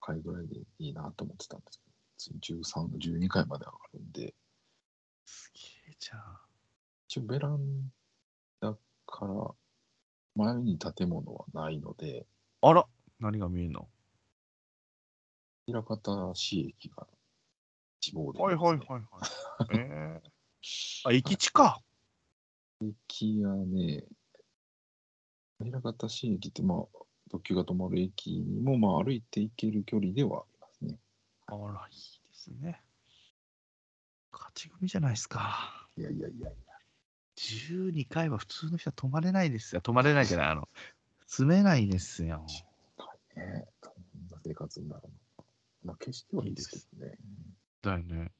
[0.00, 1.89] 回ぐらいでいいなと思ってたんですけ
[2.28, 4.34] 13、12回まで上がるんで、
[5.24, 5.60] すげ
[5.92, 6.20] えじゃん。
[7.08, 7.92] 一応ベラン
[8.60, 9.54] ダから
[10.34, 12.26] 前に建物はないので、
[12.62, 12.86] あら、
[13.18, 13.88] 何が見えんの？
[15.66, 17.06] 枚方市駅が
[18.00, 19.02] 地望で、はいはいはいはい。
[19.78, 21.80] えー、あ、駅地か。
[22.82, 24.04] 駅がね、
[25.58, 26.86] 枚方市駅って、まあ、
[27.30, 30.44] 特急が止まる駅にも、まあ、歩いて行ける距離では。
[31.50, 31.96] あら、いい
[32.28, 32.82] ですね。
[34.32, 35.88] 勝ち組じゃないですか。
[35.96, 36.52] いやいやいやいや。
[37.36, 39.80] 12回は普通の人は泊まれないですよ。
[39.80, 40.68] 泊まれないじゃない、あの、
[41.26, 42.44] 住めないですよ。
[43.36, 45.44] ね、どんな生活になるのか。
[45.84, 47.18] まあ、決してはいいですけどね。
[47.82, 48.32] だよね。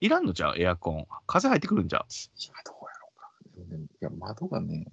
[0.00, 1.06] いらんのじゃあ、エアコン。
[1.26, 3.30] 風入ってくるんじゃういや、どうやろうか。
[3.54, 4.86] でもね、いや、窓がね、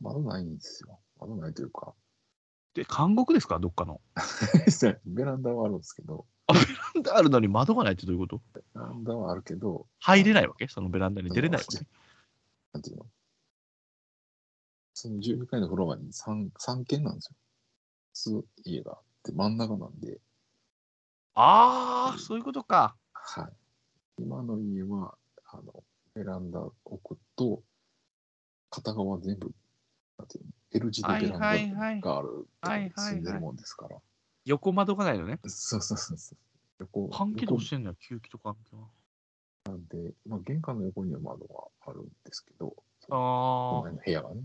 [0.00, 0.98] 窓ないんですよ。
[1.20, 1.94] 窓ないというか、
[2.74, 3.58] で、監獄ですか？
[3.58, 4.00] どっかの。
[5.04, 8.40] ベランダはあるんですけど、なんであるのに窓がないってどういうこと？
[8.54, 10.68] ベランダはあるけど、入れないわけ？
[10.68, 11.78] そのベランダに出れないわけ？
[12.72, 13.06] なんていうの？
[14.94, 17.36] その12階のフロアに 3, 3軒なんですよ。
[18.14, 20.18] 普通家があって、真ん中なんで、
[21.34, 22.94] ああ、そういうことか。
[23.14, 23.52] はい。
[24.18, 25.14] 今の家は、
[25.46, 25.82] あの、
[26.14, 27.62] ベランダ置くと、
[28.70, 29.50] 片側全部、
[30.18, 33.96] なんていうの ?L 字でベランはいはいはいダがある住んでるもんですから。
[34.44, 35.38] 横窓がないのね。
[35.44, 36.38] そうそうそうそう。
[36.80, 38.88] 横換気どうしてんのよ、吸気と換気は。
[39.66, 42.74] なんで、まあ、玄関の横には窓があるんですけど、
[43.10, 44.42] ああ部屋がね。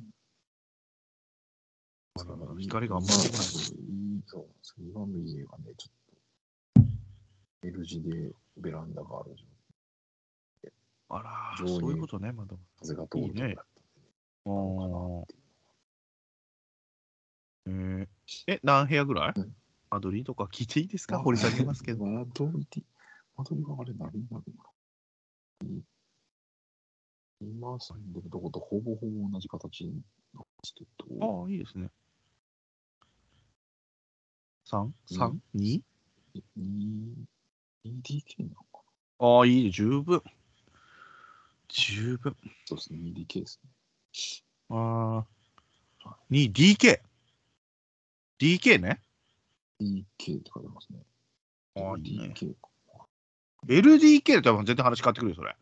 [2.59, 4.45] 光があんまり出ないいうなんですよ。
[4.79, 5.89] 今の家がね、ちょ
[6.81, 6.83] っ
[7.61, 9.43] と、L 字でベランダがある状
[10.63, 10.71] 態
[11.09, 12.59] あらそういうことね、窓。
[12.79, 15.41] 風が通るところだったんで、あどうかなーっていう
[17.69, 18.07] えー
[18.47, 19.33] え、何部屋ぐらい？
[19.35, 19.55] うん
[19.89, 21.19] 間取りとか聞いていいですか？
[21.19, 22.05] 掘り下げますけど。
[22.05, 22.85] 間取り、
[23.37, 24.71] 間取りはあれ何になるのか
[25.63, 25.67] な
[27.39, 30.03] 今住んでるとことほぼほぼ同じ形なんで
[30.63, 30.85] すけ
[31.19, 31.89] ど、ああ、いいですね。
[34.65, 35.81] 3?3?2?、
[36.57, 37.27] うん
[37.85, 38.81] 2 2DK なのか
[39.19, 40.21] ああ、いいね、十分。
[41.69, 42.35] 十分。
[42.43, 43.69] なそうですね、2DK ですね。
[44.69, 45.25] あ
[46.05, 46.17] あ。
[46.31, 46.99] 2DK。
[48.39, 49.01] DK ね。
[49.81, 50.05] DK っ
[50.41, 50.99] て書いてますね。
[51.75, 52.33] ああ、いいね。
[52.35, 52.69] DK か。
[53.67, 55.55] LDK だったら全然話変わってくるよ、それ。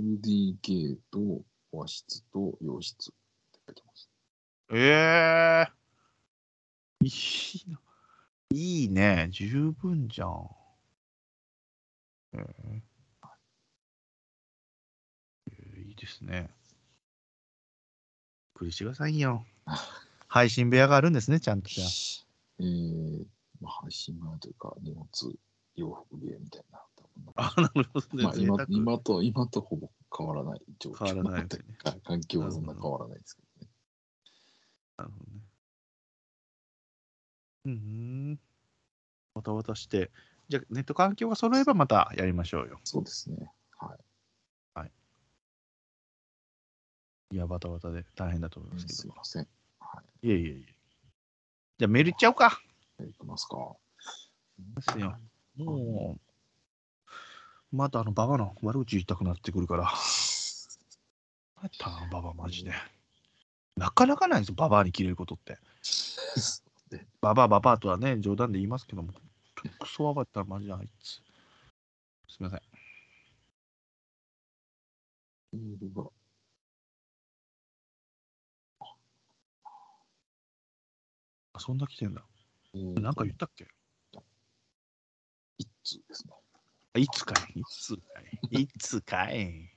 [0.00, 3.14] LDK と和室と洋室っ
[3.52, 4.10] て書いてます。
[4.72, 5.84] ええ
[7.00, 7.80] いいな。
[8.50, 9.28] いいね。
[9.30, 10.48] 十分じゃん。
[12.32, 12.84] えーえー
[15.88, 16.40] いいですね。
[16.40, 16.48] びっ
[18.54, 19.44] くりしてくださいよ。
[20.28, 22.23] 配信部屋があるんですね、ちゃんとじゃあ。
[22.60, 23.24] えー、
[23.60, 25.06] まあ、配信前というか、荷物、
[25.76, 26.80] 洋服部屋みたいな。
[27.36, 28.24] あ、なるほどね。
[28.24, 33.72] まあ、今今と、今とほぼ変わらない状況変わらないで、は い環境はそんな変わらないですけどね。
[34.96, 35.40] なるほどね。
[37.66, 38.40] うん。
[39.34, 40.10] また渡して、
[40.48, 42.80] じゃあネット環境が揃えばまたやりましょうよ。
[42.84, 43.50] そうですね。
[43.78, 44.04] はい。
[47.34, 48.96] いや、バタバタで大変だと思いますけど。
[48.96, 49.48] すいません。
[49.80, 50.73] はいえいえいえ。
[51.78, 52.60] じゃあメールいっちゃおうか。
[53.00, 53.04] い。
[53.04, 53.56] いきますか。
[54.58, 55.16] ですよ。
[55.56, 56.18] も
[57.72, 59.92] う、またあのババの悪口言いたくなってくるから。
[61.60, 62.72] またあのババマジで。
[63.76, 65.58] なかなかないですよ、ババアに切れることって。
[67.20, 69.12] ババアババアとはね、冗談で言いますけども、
[69.80, 71.22] クソババアったらマジであいつ。
[72.28, 72.60] すみません。
[75.52, 76.08] メールが。
[81.54, 82.24] あそんな来てんだ。
[82.74, 83.66] えーなんか言ったっけ？
[85.58, 86.34] 一通ですね。
[86.94, 89.76] あいつかいいつかい いつかい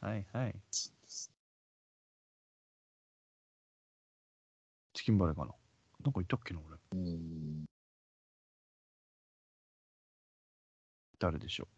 [0.00, 0.54] はいはい。
[0.70, 1.30] 一通です
[4.94, 5.54] チキンバレーかな？
[6.00, 6.78] なんか言ったっけな俺。
[6.92, 7.64] えー
[11.18, 11.68] 誰でしょ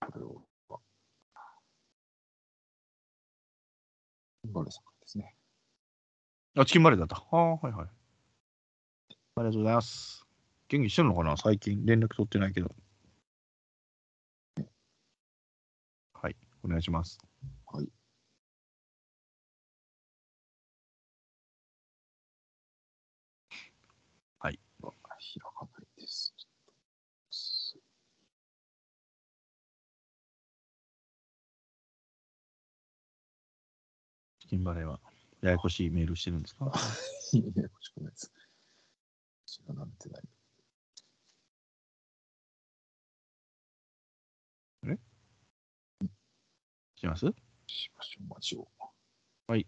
[0.00, 0.46] これを。
[4.44, 4.89] バレさん
[6.56, 7.16] あ、チキンバレーだった。
[7.16, 7.86] ああ、はいはい。
[9.36, 10.26] ありがとうございます。
[10.68, 11.36] 元気してるのかな？
[11.36, 12.74] 最近連絡取ってないけど。
[16.14, 17.18] はい、お願いします。
[17.66, 17.88] はい。
[24.38, 24.58] はい。
[24.82, 26.34] あ開かないです。
[34.40, 34.98] チキンバレーは
[35.42, 36.72] ややこしいメールしてるんですか？
[37.32, 38.32] いややこしくないです。
[39.46, 40.22] 私が慣れてない。
[46.96, 47.26] します？
[47.66, 48.68] しましょう、マジを。
[49.46, 49.66] はい。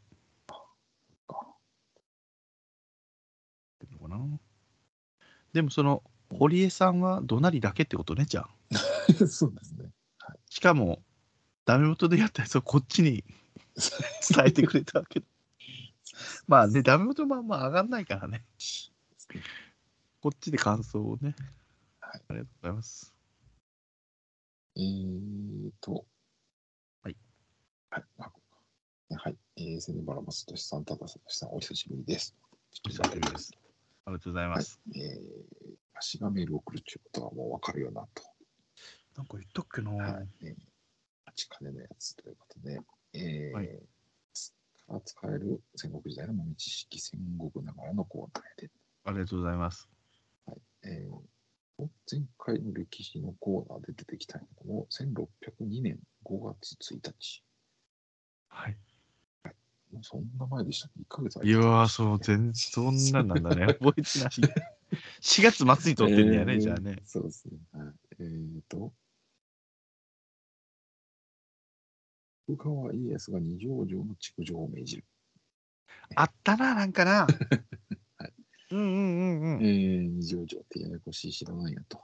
[5.53, 8.49] でもその堀江さんは怒鳴りだけってことねじゃあ。
[9.29, 9.91] そうですね。
[10.49, 11.03] しかも
[11.65, 13.23] ダメ元でやったやつをこっちに
[14.35, 15.27] 伝えてくれたわけだ
[16.47, 18.45] まあねダメ元もまあ上がんないからね
[20.21, 21.35] こっちで感想をね、
[22.01, 23.13] はいありがとうございます
[24.75, 26.07] えーと。
[27.03, 27.17] はい。
[27.91, 28.05] はい。
[29.15, 29.37] はい。
[29.57, 32.35] えー、セネバラマストシさん、タダサトシさん、お久しぶりです。
[32.87, 33.53] お久しぶりです
[34.07, 35.03] ありがとうございます、えー、
[35.95, 38.23] 足がメールを送るということはもう分かるよなと。
[39.15, 40.29] なんか言ったっけな、はい。
[40.41, 40.55] えー、
[41.51, 42.81] 金のやつということで、
[43.13, 43.69] えーはい
[44.87, 48.71] から使える戦国時代の豆知識戦国ながらのコーナーで、
[49.05, 49.89] ありがとうございます。
[50.85, 51.33] えー
[52.09, 57.43] 前回の歴史のコーナーで出てきたんやけども、1602年5月1日。
[58.49, 58.77] はい。
[60.03, 63.75] そんな前でしたっけ ?1 ヶ月いやーそう全然そんなんなんだね。
[63.83, 64.29] 覚えてない。
[65.21, 66.99] 4月末に撮ってんだよね、えーじゃあね。
[67.05, 67.59] そうですね。
[67.73, 67.92] はい。
[72.57, 75.05] 徳川家康が二条城の築城を命じる。
[76.15, 77.05] あったななんか。
[77.05, 77.27] なは
[78.27, 78.33] い
[78.71, 82.01] うんうんうんうんえー、二条城ってややこしい城なんやと。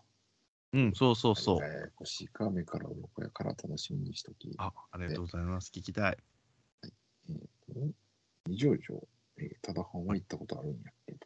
[0.73, 2.79] うんそうそうそうややこしいか、目か。
[2.79, 3.45] ら鱗やか。
[3.45, 4.55] ら楽しみにしとき。
[4.59, 6.19] あありがとうございます聞きたいはい
[7.31, 7.39] えー
[7.75, 7.93] と
[8.47, 9.07] 二条城、
[9.39, 11.19] えー、ただ藩は行ったことあるんやけど。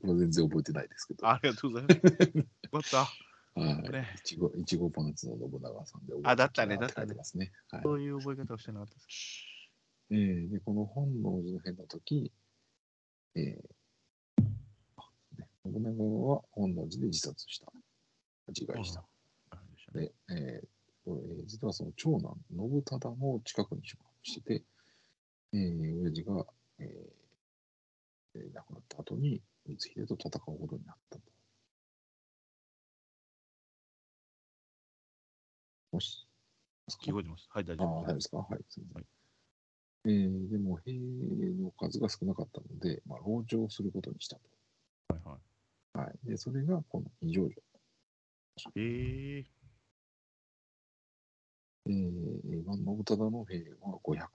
[0.03, 1.30] 全然覚えてないですけど。
[1.30, 1.97] ありがとうございます。
[2.01, 2.07] よ
[2.72, 3.07] かった。
[3.56, 3.91] はい。
[3.91, 7.51] ねいちご、いちごパンツの信長さんで覚えてあだったねだったねますね。
[7.70, 7.82] はい。
[7.84, 9.45] そういう覚え方をしてなかったです。
[10.10, 12.32] えーで、この本能寺の変の時、
[13.36, 13.74] えー
[15.66, 17.72] 信長は本能寺で自殺した。
[18.49, 19.04] 自害した。
[19.93, 20.68] で、えー
[21.06, 24.64] これ実はその長男、信忠の近くに宿泊してて、
[25.54, 26.45] えー、親父が、
[26.80, 31.32] えーえー亡くなった後に光秀と戦うことになったと。
[35.94, 36.28] もし、
[37.06, 37.48] 聞こえてます。
[37.52, 38.38] はい、大ああ、丈夫ですか。
[38.38, 38.60] はい。
[38.68, 39.06] すみませんはい
[40.06, 44.41] えーでも、兵の数が少なかったので、まあ、籠城することにしたと
[45.08, 45.38] はいは
[45.96, 46.08] い。
[46.08, 46.30] はい。
[46.30, 47.62] で、それがこの二条城。
[48.76, 49.46] えー、
[51.86, 54.28] えー、まあ信忠の兵は500。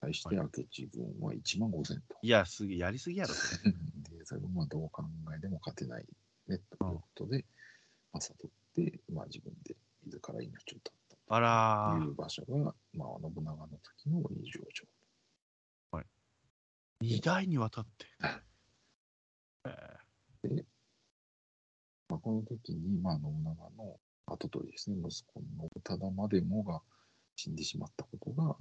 [0.00, 2.16] 対して明智軍は1万5000と。
[2.22, 3.34] いや、すげえ、やりすぎやろ。
[4.18, 5.04] で、それもまあどう考
[5.36, 6.06] えても勝てない
[6.48, 7.44] ねということで、
[8.12, 9.76] まあ、悟って、まあ、自分で
[10.06, 10.92] 自ら命を絶っ
[11.28, 14.86] たあらーという場所が、まあ、信長の時の二条城。
[17.02, 18.06] 二代にわたって。
[22.08, 23.96] まあ、この時に、まあ、信長の
[24.26, 26.82] 跡取りですね、息子の信忠までもが
[27.36, 28.56] 死んでしまったことが、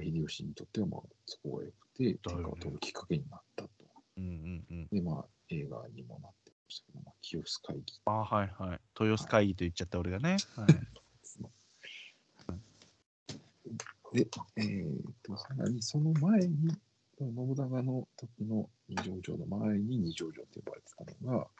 [0.00, 3.70] 秀吉にとっては、まあ、そこが良くて、天下を取るきっかけになったと。
[4.16, 4.88] うんうんうん。
[4.88, 6.39] で、まあ、映画にもなって
[6.70, 8.80] ましたけど、まあ、清須会議あはいはい。
[8.98, 10.36] 豊洲会議と言っちゃった俺がね。
[10.54, 10.68] はい、
[14.16, 16.70] で、えー、と、さらにその前に、
[17.18, 21.50] 信長の時の二条城の前に二条城と呼ばれてたのが、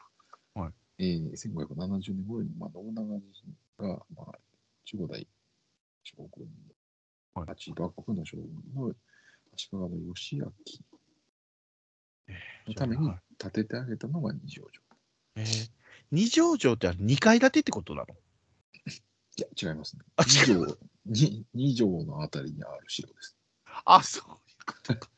[0.61, 4.39] はいえー、1570年頃に、まあ、信長自身が、まあ、
[4.85, 5.27] 中五代
[6.03, 6.47] 将軍
[7.35, 8.95] はいの、八幕府の将軍の
[9.53, 10.51] 足利の義明
[12.67, 14.90] のためにはい建ててあげたのが二条城。
[15.35, 15.69] えー、
[16.11, 18.07] 二条城って2階建てってことなの？
[19.37, 20.03] いや、違いますね。
[20.17, 23.37] あ二条、に二条のあたりにある城です。
[23.85, 25.09] あ、そういうことか。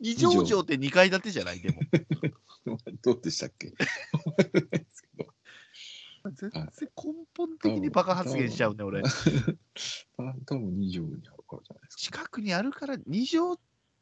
[0.00, 1.60] 二条城って2階建てじゃない？
[1.60, 1.80] でも。
[3.02, 3.72] どうでしたっけ？
[6.34, 9.00] 全然根本的にバカ発言しちゃうね、俺。
[9.00, 9.02] あ
[10.46, 12.00] 多分二条にあるからじゃないですか。
[12.02, 13.58] 近くにあるから二条っ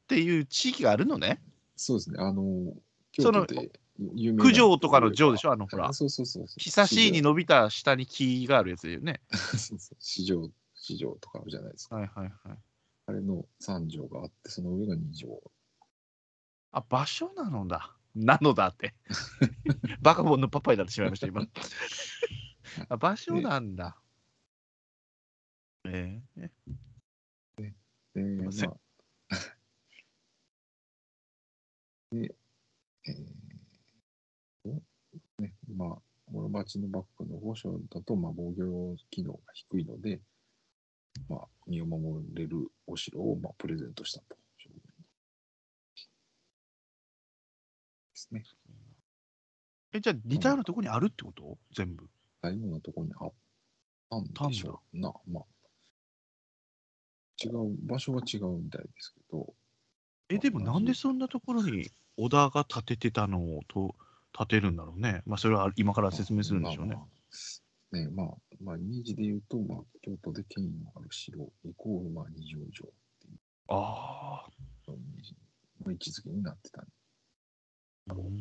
[0.09, 1.43] ていう地域があるのね。
[1.77, 2.17] そうですね。
[2.21, 2.75] あの、
[3.13, 5.53] 京都で九条とかの条でしょ？
[5.53, 6.47] あのほらそうそうそう。
[6.57, 9.21] 久しいに伸びた下に木があるやつだよね。
[9.31, 11.97] そうそう市場、市場とかあるじゃないですか。
[11.97, 12.59] はいはいはい。
[13.07, 15.43] あれの三条があって、その上が二条。
[16.73, 17.97] あ、場所なのだ。
[18.15, 18.95] なのだって。
[20.03, 21.43] バカボンのパパになってしまいました、今。
[22.89, 23.97] あ場所なんだ。
[25.87, 26.51] えー、
[27.57, 27.73] で、
[28.43, 28.79] ませんまあ、
[32.13, 32.35] で、
[33.07, 33.44] えー、
[34.65, 35.99] ね、まあ、
[36.31, 40.21] 室町の幕府の御所だと、まあ、防御機能が低いので、
[41.29, 44.37] まあ、身を守れるお城を、まあ、プレゼントしたと。
[44.37, 44.41] で
[48.15, 48.45] すね。
[49.93, 51.59] え、じゃあ似たようなところにあるってこと？
[51.75, 52.09] 全部。
[52.41, 53.33] 大量なところにあっ
[54.35, 55.13] たんでしょうな。
[55.29, 55.45] まあ、
[57.45, 59.53] 違う、場所は違うみたいですけど、
[60.29, 63.95] え、でもなんでそんなところに織田が建ててたのをと
[64.37, 65.23] 建てるんだろうね。
[65.27, 67.03] まあ、それは今から説明するんでしょうねま。
[67.03, 67.09] あま
[67.93, 68.27] あね、まあ、
[68.61, 72.93] まあ、イメージで言うと、まあ、京都で権威のある城イコール、まあ、二条城
[73.69, 74.51] ああ。
[74.89, 75.35] のイメージ
[75.85, 76.87] の位置づけになってたん
[78.07, 78.39] うん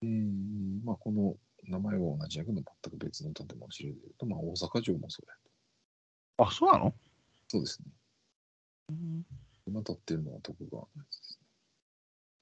[0.00, 5.34] で、まあ、この名前は同じやけど、全く別の建物城で言うと、まあ、大阪城もそうや
[6.38, 6.44] と。
[6.44, 6.94] あ、そうなの？
[7.48, 7.86] そうですね。
[9.66, 11.46] 今建ってるのは徳川のやつですね。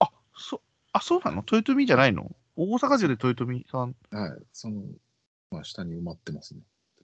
[0.01, 1.45] あ、そあそうなの？
[1.51, 2.34] 豊臣じゃないの？
[2.57, 3.95] 大阪城で豊臣さん。
[4.11, 4.82] はい、その、
[5.51, 6.61] まあ、下に埋まってますね。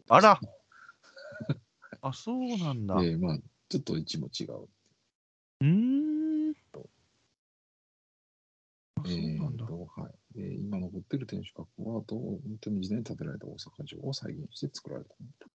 [0.09, 0.41] あら
[2.03, 2.99] あ、そうなんだ。
[2.99, 4.68] うで、まあ、ちょっと位置も違う。
[5.62, 6.55] ーん。
[8.97, 9.68] あ、えそうなんだー。
[9.68, 12.16] とはい、で今残ってる天守閣は、と
[12.47, 15.49] 豊臣時代に建てられた大阪城を再現して作られたものと。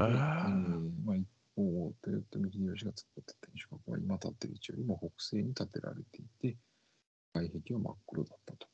[0.00, 1.26] ええーーまあ、一
[1.56, 6.56] 方、豊臣秀吉が作った天守閣は今建っている位置よりも北西に建てられていて、
[7.42, 8.66] 外壁は真っ黒だったと。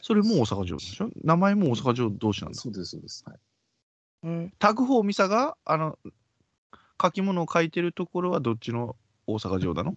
[0.00, 1.10] それも大阪城でしょ？
[1.24, 2.58] 名前も大阪城同士なんだ。
[2.58, 3.24] そうです、そうです。
[3.26, 4.50] はい。
[4.58, 5.98] タグホーミサが、あの、
[7.00, 8.96] 書き物を書いてるところはどっちの
[9.26, 9.96] 大阪城なの？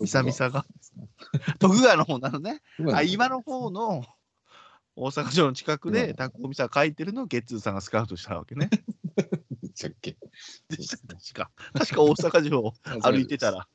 [0.00, 0.64] ミサミサが？
[1.58, 2.60] 徳川の方なのね。
[2.92, 4.04] ああ、今の方の
[4.96, 8.68] 大阪城の近くでうんタグホーミサが書いてるのをゲッツーさんがスカウトしたわけね。
[10.68, 11.50] でした確か。
[11.72, 13.68] 確か大阪城を 歩いてたら。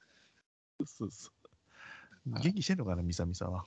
[0.85, 2.31] そうそう。
[2.31, 3.63] はい元気してんのかな、ミサミサは？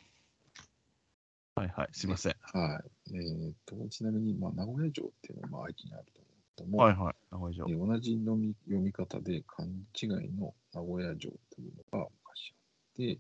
[1.55, 2.37] はいはい、すいません。
[2.43, 3.17] はい。
[3.17, 7.73] えー、とちなみに、まあ、名古屋城っていうのは、まあ、愛知にあると思うけども、はいはい、名古屋城え。
[7.73, 12.55] ー同じ読み読み方で漢字違いの名古屋城というのが昔あ
[12.93, 13.19] って、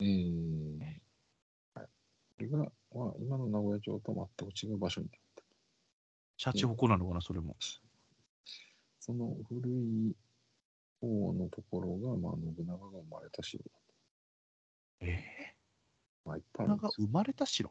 [0.00, 0.78] えー
[1.74, 1.90] はい、こ
[2.38, 2.70] れが、まあ、
[3.20, 5.42] 今の名古屋城と全く違う場所になった。
[6.36, 7.56] シャチホコなのかな、それも。
[9.00, 10.14] その古い
[11.00, 15.06] 方のところが、まあ、信長が生まれた城だと。
[15.06, 15.54] え
[16.24, 17.70] まあ、いっぱいー、あるんです生まれた城？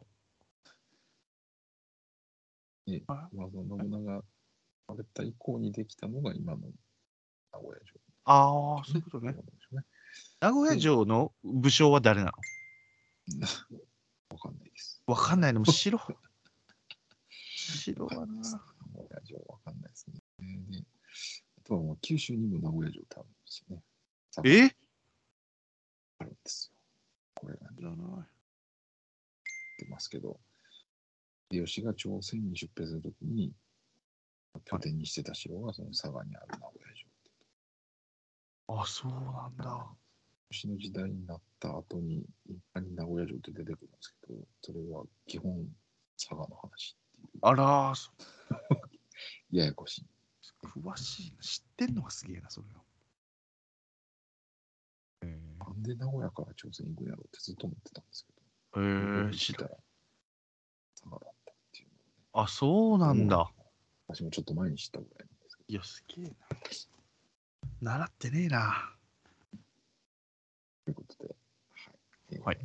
[2.87, 4.23] であまあ、その信長が生
[4.87, 6.59] まれた以降にできたのが今の
[7.51, 7.99] 名古屋城。
[8.23, 9.35] ああ、そういうことね。
[10.39, 12.31] 名古屋城の武将は誰なの？
[14.29, 15.01] わかんないです。
[15.05, 15.59] わかんないの？
[15.59, 15.99] も城？
[17.29, 18.25] 城はな。
[18.25, 20.21] 名古屋城わかんないですね。
[21.67, 23.83] とはもう九州にも名古屋城ってあるんですよね。
[24.45, 24.75] え？
[26.19, 26.81] あるんですよ。
[27.35, 27.97] これが知らない
[29.79, 30.39] 出ますけど、
[31.51, 33.51] 秀吉が朝鮮に出兵するときに、
[34.65, 37.09] 拠点にしてた城がその佐賀にある名古屋城。
[38.79, 39.87] あ、そうなんだ。
[40.49, 45.67] 吉の時代になった後に、一般に名古屋城って出てくるんですけど、それは基本
[46.17, 47.27] 佐賀の話っていう。
[47.41, 48.11] あらー、そ
[49.51, 50.05] ややこしい。
[50.61, 51.41] 詳しいな。
[51.41, 52.85] 知ってんのがすげえな、それを。
[55.21, 59.77] えなんで名古屋から朝鮮行くんやろうってずっと思ってたんですけー、えど、ー、知ら聞いたら
[60.95, 61.91] 佐賀だったっていうね。
[62.33, 63.51] あ、そうなんだ。
[64.07, 66.33] 私もちょっと前に知ったぐらいなんですけいや、すげえな。
[67.81, 68.95] 習ってねえな。
[70.85, 70.85] ど。
[70.85, 71.37] ということで、はい。
[72.31, 72.57] えーはい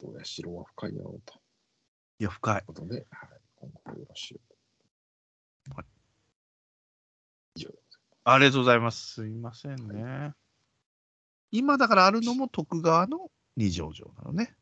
[0.00, 1.34] どうや城は深いやろうと
[2.18, 2.62] いや、深い。
[2.66, 4.40] ことで、はい、今後もよろしゅ
[5.70, 5.74] う。
[5.74, 5.99] はい
[8.24, 9.14] ありがとうございます。
[9.14, 10.32] すいませんね。
[11.50, 14.54] 今だからあるのも徳川の二条城なのね。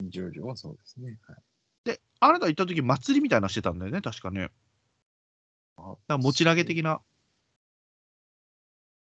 [0.00, 1.18] 二条城はそうですね。
[1.26, 1.36] はい。
[1.84, 4.50] で、あなた行った時祭りみたいなのしてたんだよね、確かね。
[5.76, 7.00] あか持ち投げ的な。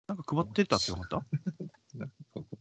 [0.08, 1.24] なんか配ってたって思った？
[1.94, 2.56] なんかこう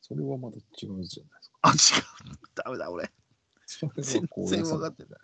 [0.00, 1.58] それはまた違うじゃないですか。
[1.62, 2.38] あ、違う。
[2.54, 3.12] ダメだ、俺。
[3.96, 5.20] 全然分かってない。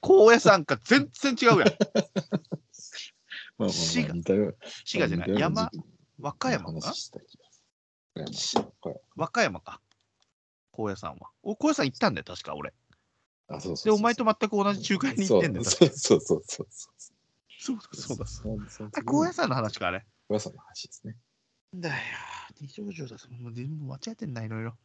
[0.00, 1.68] 高野山か全然違うやん。
[3.66, 4.14] 滋賀
[4.84, 5.38] 滋賀じゃない。
[5.38, 5.70] 山？
[6.20, 6.92] 和歌山か？
[9.16, 9.80] 和歌山か。
[10.72, 11.30] 高野山は。
[11.42, 12.72] お高野山行ったんだよ、確か俺。
[13.48, 15.64] あ、そうそうで、お前と全く同じ仲介に行ってんだよ。
[15.66, 16.92] そうそうそうそうそう。
[17.58, 19.02] そうだ、そうだ。
[19.02, 20.06] 高野山の話か、あれ。
[20.28, 21.16] 高野山の話ですね。
[21.74, 21.94] だよ。
[22.60, 23.16] 二条城だ。
[23.40, 24.76] もう全部間違えてんな、いろいろ。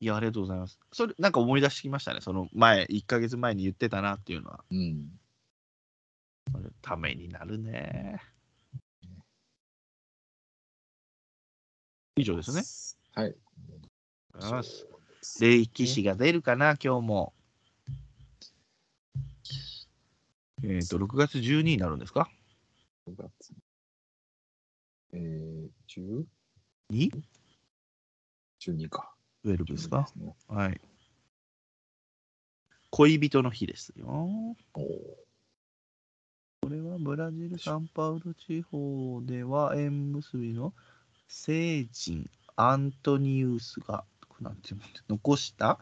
[0.00, 0.78] いや、ありがとうございます。
[0.92, 2.20] それ、なんか思い出してきましたね。
[2.20, 4.64] その前、1ヶ月前に言ってたなっていうのは。
[4.70, 5.18] うん。
[6.82, 8.20] ためになるね。
[12.16, 12.62] 以上ですね。
[13.14, 13.26] はい。
[13.26, 13.88] ありがと
[14.34, 17.32] うございますそうです霊気士が出るかな、今日も。
[20.64, 22.28] えっ、と、6月12になるんですか
[23.06, 23.54] ？9月。
[25.12, 26.24] えー、10?
[26.90, 27.12] に
[28.60, 29.14] ?12 か。
[29.44, 30.80] ?12 ですか？12ねはい。
[32.90, 34.06] 恋人の日ですよ。
[34.08, 34.90] おーこれは
[36.98, 40.72] ブラジル・サンパウロ地方では縁結びの
[41.28, 44.04] 聖人アントニウスが
[44.40, 45.78] なんていう残した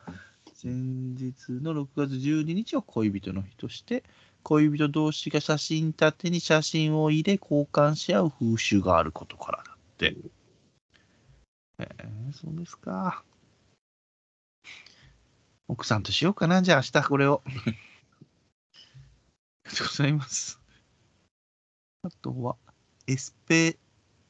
[0.62, 4.04] 前日の6月12日を恋人の日として
[4.42, 10.14] 恋人同士が写真立てに写真を入れ交換し合う風習があることからだって。
[11.78, 13.22] えー、そうですか。
[15.68, 17.42] 奥さんとしようかな、じゃあ明日これを。
[17.46, 17.56] あり
[19.64, 20.60] がとうございます。
[22.06, 22.56] あとは、
[23.08, 23.76] エスペ、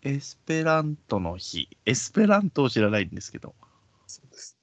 [0.01, 1.69] エスペラントの日。
[1.85, 3.55] エスペラントを知らないんですけど。
[4.07, 4.57] そうです。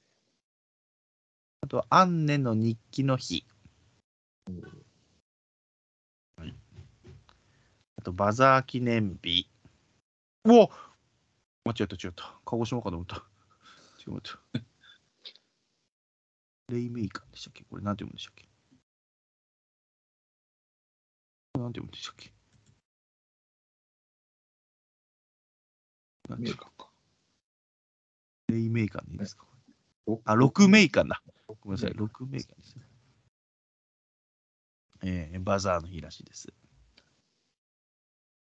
[1.60, 3.46] あとは、アンネの日記の日。
[6.36, 6.52] はい、
[7.98, 9.48] あと、バザー記念日。
[10.46, 10.68] うお
[11.64, 12.36] 間違えた、違った。
[12.44, 13.24] 鹿児島かと思った。
[14.10, 14.40] 違った。
[16.68, 17.62] レイメイカーでしたっけ？
[17.70, 18.48] これ、なんて読むんでしたっけ？
[21.52, 22.43] これなんて読むんでしたっけ？
[26.34, 26.90] なんでメしょうーカーか。
[28.48, 29.46] レイメーカーでいいですか？
[30.06, 31.22] ろあ、6メーカーだ。
[31.46, 32.82] ごめんなさい、6メーカーですね。
[35.02, 36.52] えーバザーの日らしいです。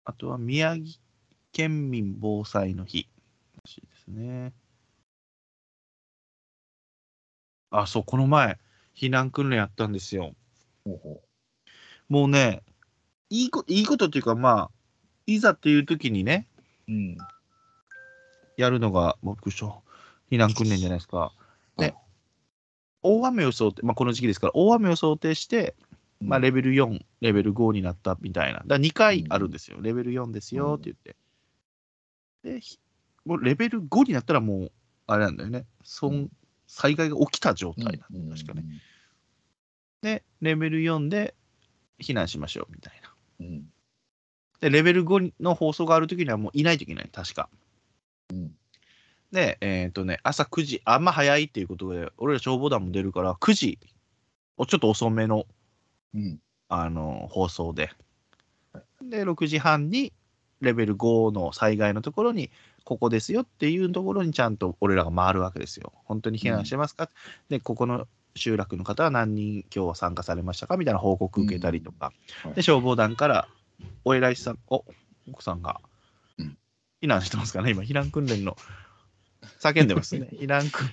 [0.05, 0.85] あとは宮城
[1.51, 3.09] 県民防災の日
[3.55, 4.53] らしいですね。
[7.69, 8.57] あ、そう、この前、
[8.95, 10.33] 避難訓練やったんですよ。
[10.85, 11.23] ほうほ
[12.07, 12.63] もうね、
[13.29, 14.71] いいこいいことっていうか、まあ、
[15.25, 16.47] いざっていう時にね、
[16.87, 17.17] ううん。
[18.57, 19.83] やるのが、僕、しょ
[20.29, 21.31] 避難訓練じゃないですか。
[21.77, 21.93] で、
[23.01, 25.75] 大雨を想定、まあ、この時期ですから、大雨を想定して、
[26.19, 28.59] まあ、レベル4、レベル5になったみたいな。
[28.59, 29.77] だから2回あるんですよ。
[29.81, 31.15] レベル4ですよって言って。
[32.43, 32.79] で、ひ
[33.25, 34.71] もうレベル5になったらもう、
[35.05, 35.65] あれなんだよね。
[35.83, 36.29] そん
[36.65, 38.65] 災害が起きた状態なんだ、確かね。。
[40.01, 41.35] で、レベル4で
[42.01, 43.13] 避難しましょうみたいな。
[43.41, 43.65] うん。
[44.59, 47.49] で、レベル5の放送があるときにはもういないといけない、確か。
[48.31, 48.51] うん。
[49.31, 53.79] で、えっ、とね、朝9時、あんま早いっていうことで、俺ら消防団も出るから、9時、
[54.57, 55.45] をちょっと遅めの、
[56.13, 56.39] うん。
[56.69, 57.91] あの放送で。
[59.01, 60.11] で、6時半に、
[60.59, 62.49] レベル5の災害のところに、
[62.83, 65.93] ここですよっていうところにちゃんと俺らが回るわけですよ。
[66.05, 67.09] 本当に避難してますか、
[67.49, 70.77] で、ここの集落の方は何人今日は参加されましたか？
[70.77, 72.13] みたいな報告受けたりとか。
[72.43, 73.47] はいで、消防団から、
[74.05, 74.85] お偉いさん、お、
[75.31, 75.86] 奥さんがうん、
[77.01, 78.57] 避難してますかね今、避難訓練の、
[79.59, 80.29] 叫んでますね。
[80.39, 80.89] 避難訓、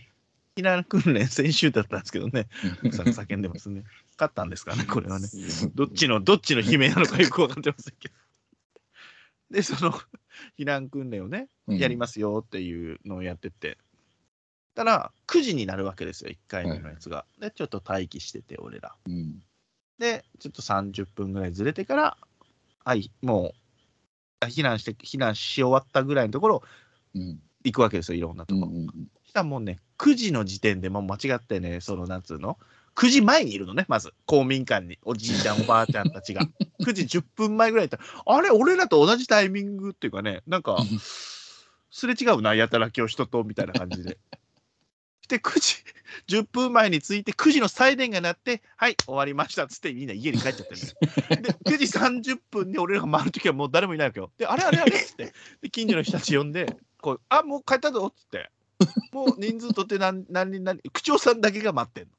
[0.56, 2.48] 避難訓練先週だったんですけどね、
[2.84, 3.84] 叫んでますね。
[4.18, 5.28] 勝ったんですかね、これはね。
[5.74, 8.14] どっちの、どっちの悲鳴なのかよく分かってませんけど。
[9.50, 9.92] で、その
[10.58, 13.78] 避難訓練をね、やりますよっていうのをやってて、
[14.74, 17.24] たら、9時になるわけですよ、1回目のやつが。
[17.38, 18.94] で、ちょっと待機してて、俺ら。
[19.06, 19.42] うん。
[19.98, 22.18] で、ちょっと30分ぐらいずれてから、
[22.84, 23.63] はい、もう、あ
[24.48, 26.62] 避難して、避難し終わったぐらいのところ、
[27.14, 27.40] うん。
[27.64, 28.66] 行くわけですよ、いろんなとこ。
[28.66, 28.76] うん。
[28.76, 28.86] うん。
[29.24, 32.58] したらもうね、9時の時点でもう間違ってね、その、なんつうの、
[32.94, 36.48] 9時前にいるのね、まず、公民館に、おじいちゃん、 おばあちゃんたちが。
[36.80, 40.78] 9時10分前ぐらいだったら、あれ、俺らと同じタイミングっていうかね、なんか、
[41.90, 44.18] すれ違うな、やたら今日人と、みたいな感じで。
[45.28, 45.76] で、9時
[46.28, 50.96] 10分前に着いて、9時のサイレンが鳴って、はい、終わりましたっつって、みんな家に帰っちゃってるんですよ。
[51.28, 54.30] で、 9時30分に俺らが回るときはもう誰もいないわけよ。
[54.38, 58.50] で、あれあれあれっつって、で近所の人たち呼んで、こう、あ、もう帰ったぞっつって、
[59.12, 62.10] もう人数とって何何人 何人、区長さんだけが待ってんの。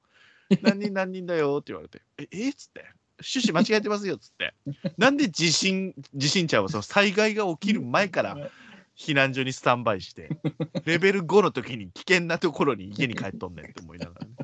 [0.61, 2.85] 何人何人だよって言われて、え、えっつって。
[3.17, 4.53] 趣旨間違えてますよっつって。
[4.97, 8.51] なんで地震、地震ちゃんはその災害が起きる前から
[8.97, 10.29] 避難所にスタンバイして、
[10.85, 14.35] レベル5の時に危険なところに家に帰っとんねんって思いながらね。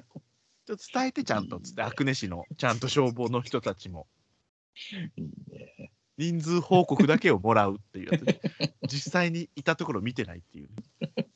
[0.66, 4.08] ちょっと伝えてちゃんとっつって、阿久根市のちゃんと消防の人たちも。
[5.16, 5.91] いいね。
[6.18, 8.41] 人数報告だけをもらうっていうやつで。
[8.88, 11.28] 実際にいたところ見てないっていう、ね、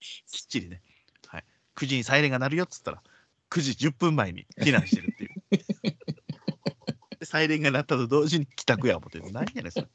[0.00, 0.82] きっちりね、
[1.26, 1.44] はい、
[1.76, 3.02] 9時にサイレンが鳴るよっつったら
[3.50, 5.32] 9時10分前に避難してるっていう。
[7.20, 9.88] でサイレンが鳴ったと同時に帰宅や思ってる何やねんそれ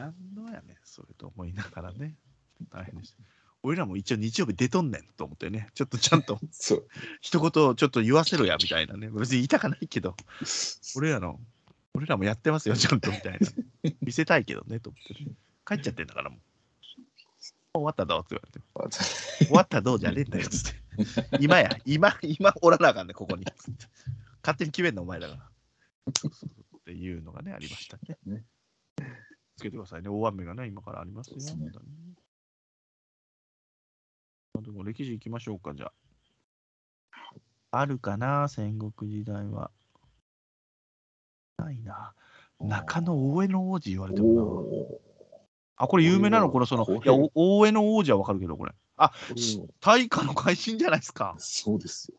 [0.00, 2.16] 何のやねんそれと思いながらね
[2.72, 3.16] 大変でした
[3.62, 6.88] 俺らも一応日曜日出とんねんと思ってねちょっとちゃんと そう。
[7.20, 10.16] 一言ちょっと言わせろやみたいなね別に言いたかないけど
[10.96, 11.38] 俺らの、
[11.94, 13.38] 俺らもやってますよ、ちゃんとみたいな。
[14.00, 15.32] 見せたいけどね、と思ってね。
[15.66, 16.40] 帰っちゃってんだからもう。
[17.72, 18.38] 終わったどうって言
[18.72, 19.46] われて。
[19.46, 21.38] 終わったどうじゃねえんだよ、つって。
[21.40, 23.44] 今や、今、今、おらなあかんね、ここに。
[24.42, 25.44] 勝手に決めんの、お前だから。
[25.44, 28.18] っていうのがね、ありましたね。
[28.24, 28.44] ね
[29.60, 31.36] つけてくださいね、大雨がね、今からありますよ。
[31.36, 31.86] ねまだね
[34.54, 35.92] まあでも歴史行きましょうか、じゃあ。
[37.72, 39.70] あるかな、戦国時代は。
[41.58, 42.14] ないな。
[42.58, 44.42] 中野大江の王子言われてもな。
[44.42, 45.00] お
[45.76, 46.50] あ、これ有名なの？
[46.50, 48.72] このその、いや、お大江の王子はわかるけど、これ。
[48.96, 51.36] あ、ー大化の改新じゃないですか。
[51.38, 52.18] そうですよ。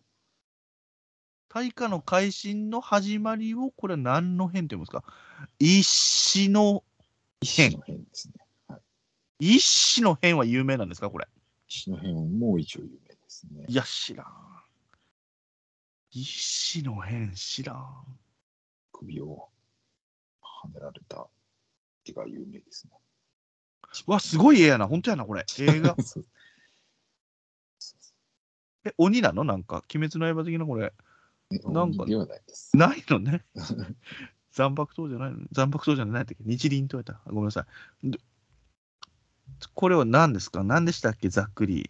[1.49, 5.03] 大化の改新の始まりを、これ何の変って言うんですか？
[5.59, 6.83] 石の
[7.43, 8.33] 変石の辺ですね。
[9.39, 11.27] 石の変は有名なんですかこれ？
[11.67, 13.65] 石の辺も一応有名ですね。
[13.67, 14.27] いや、知らん。
[16.11, 18.19] 石の変知らん。
[18.91, 19.49] 首を
[20.41, 21.27] はねられた
[22.05, 22.93] 絵が有名ですね。
[24.05, 24.87] わ、すごい絵やな。
[24.87, 25.43] 本当やな、これ。
[25.59, 25.95] 映画。
[28.83, 29.43] え、鬼なの？
[29.43, 30.93] なんか、鬼滅の刃的なこれ。
[31.51, 32.05] ねなんか。
[32.73, 33.45] ないのね。
[34.51, 35.37] 残白刀じゃないの？
[35.51, 36.35] 残白刀じゃないんだっけ？
[36.43, 37.19] 日輪とやった。
[37.27, 37.65] ごめんなさ
[38.03, 38.11] い。
[38.11, 38.19] で
[39.75, 40.63] これは何ですか？
[40.63, 41.29] 何でしたっけ？
[41.29, 41.89] ざっくり。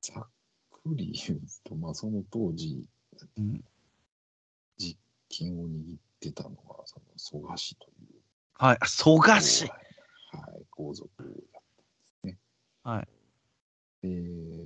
[0.00, 0.26] ざっ
[0.70, 2.84] くり言うと、まあ、その当時、
[3.36, 3.64] うん、
[5.28, 6.56] 金を握ってたのが、
[6.86, 8.22] その蘇我氏という。
[8.54, 8.78] はい。
[8.80, 9.66] あ蘇我氏。
[9.66, 12.38] はい、皇族だったんですね。
[12.84, 13.08] はい。
[14.06, 14.08] で、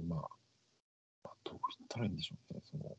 [0.06, 0.20] まあ、
[1.24, 2.60] まあどう言ったらいいんでしょうね。
[2.70, 2.96] その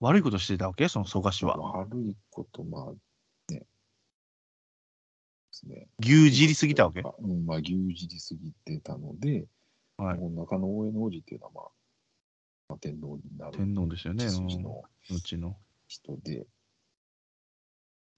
[0.00, 0.88] 悪いことしてたわけ？
[0.88, 1.56] その蘇我氏は。
[1.56, 3.60] 悪いこと、まあ、ね。
[3.60, 3.66] で
[5.50, 5.88] すね。
[6.00, 7.00] 牛耳りすぎたわけ？
[7.00, 9.46] うん、まあ、牛耳りすぎてたので、
[9.96, 11.64] はい中野大江の王子っていうのは、まあ、
[12.70, 14.26] まあ、天皇になる天皇ですよね。
[14.26, 15.56] のうちの。
[15.86, 16.46] 人で、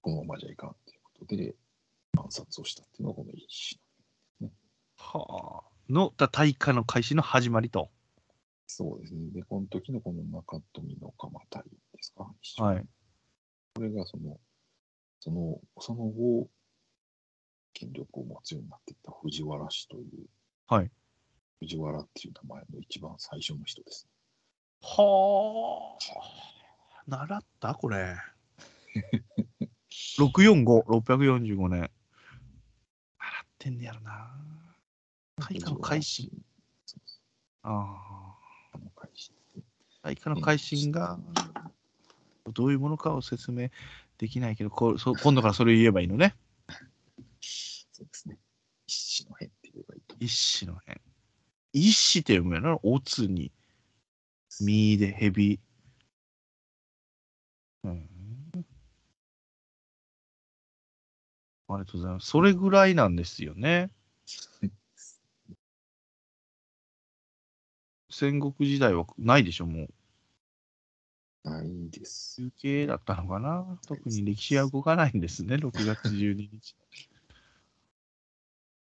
[0.01, 1.53] このままじゃいかんということで、
[2.17, 3.79] 暗殺をしたっていうのがこの一子。
[4.97, 5.69] はあ。
[5.89, 7.91] のだ大化の開始の始まりと。
[8.67, 9.31] そうですね。
[9.31, 12.29] で、この時のこの中富の鎌足りですか？
[12.63, 12.85] はい。
[13.75, 14.37] これがその、
[15.19, 16.47] その、その後、
[17.73, 20.27] 権力を持つようになっていった藤原氏という、
[20.67, 20.91] はい。
[21.59, 24.07] 藤原っていう名前の一番最初の人です。
[24.81, 26.03] はあ。
[27.07, 27.73] 習った？
[27.73, 28.15] これ。
[30.19, 31.81] 645、645年。
[31.81, 34.35] 習ってんねやろな。
[35.37, 36.29] 大化の改新。
[36.85, 37.21] そうです。
[37.63, 38.26] ああ。
[38.97, 39.63] あの改新ですね。
[40.01, 41.19] 大化の改新が
[42.53, 43.69] どういうものかを説明
[44.17, 46.35] できないけど、こうそ今度からそれを言えばいいのね。
[47.41, 48.37] そうですね。
[48.87, 51.01] 一子の変って言えばいいと一子の変。
[51.73, 53.51] 一子って読むやろおつに、
[54.61, 55.59] みでへび。
[57.83, 58.09] うん。
[61.69, 62.27] ありがとうございます。
[62.27, 63.91] それぐらいなんですよね。
[68.19, 69.87] 戦国時代はないでしょ、もう。
[71.45, 71.49] う。
[71.51, 72.37] ないです。
[72.41, 73.77] 休憩だったのかな？
[73.85, 76.75] 特に歴史は動かないんですね、 6月12日。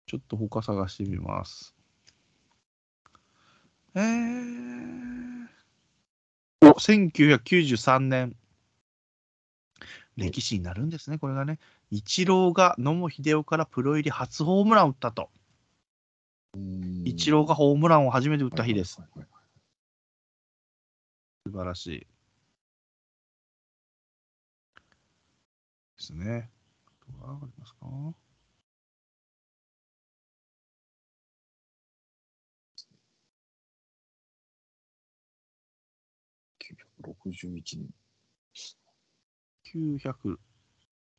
[0.07, 1.75] ちょっと他探してみます。
[3.95, 5.47] えー、
[6.61, 8.37] お1993年。
[10.15, 11.59] 歴史になるんですね、これがね。
[11.91, 15.29] イチローが野茂英雄からプロ入り初ホームランを打ったと。
[17.03, 19.01] イチローがホームランを初めて打った日です。
[21.45, 21.99] 素晴らしい。
[21.99, 22.07] で
[25.97, 26.49] すね。
[26.87, 26.91] あ
[27.21, 27.85] とはありますか
[37.03, 37.89] ？961年。
[39.73, 40.37] 900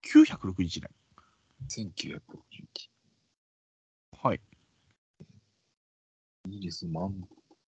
[0.03, 0.91] 961年。
[1.68, 2.30] 1961
[4.22, 4.41] はい。
[6.47, 7.20] イギリスマン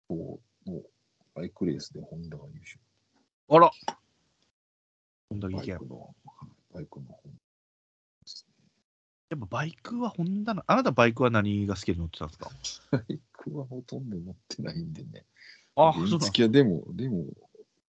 [0.08, 0.82] ボウの
[1.34, 2.78] バイクレースでホンダが優勝。
[3.50, 3.70] あら
[5.30, 6.14] こんだけいけやバイクの、
[6.74, 7.38] バイクの本で
[8.26, 8.46] す
[9.30, 10.64] やっぱバイクはホンダな。
[10.66, 12.50] あなたバイクは何が好きで乗ってたんですか？
[12.50, 12.56] ね。
[12.92, 15.24] バイクはほとんど乗ってないんでね。
[15.76, 16.48] あ、原そうだ。
[16.48, 17.26] でも、でも、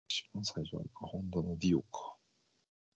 [0.08, 2.14] 一番最初はホンダのディオか。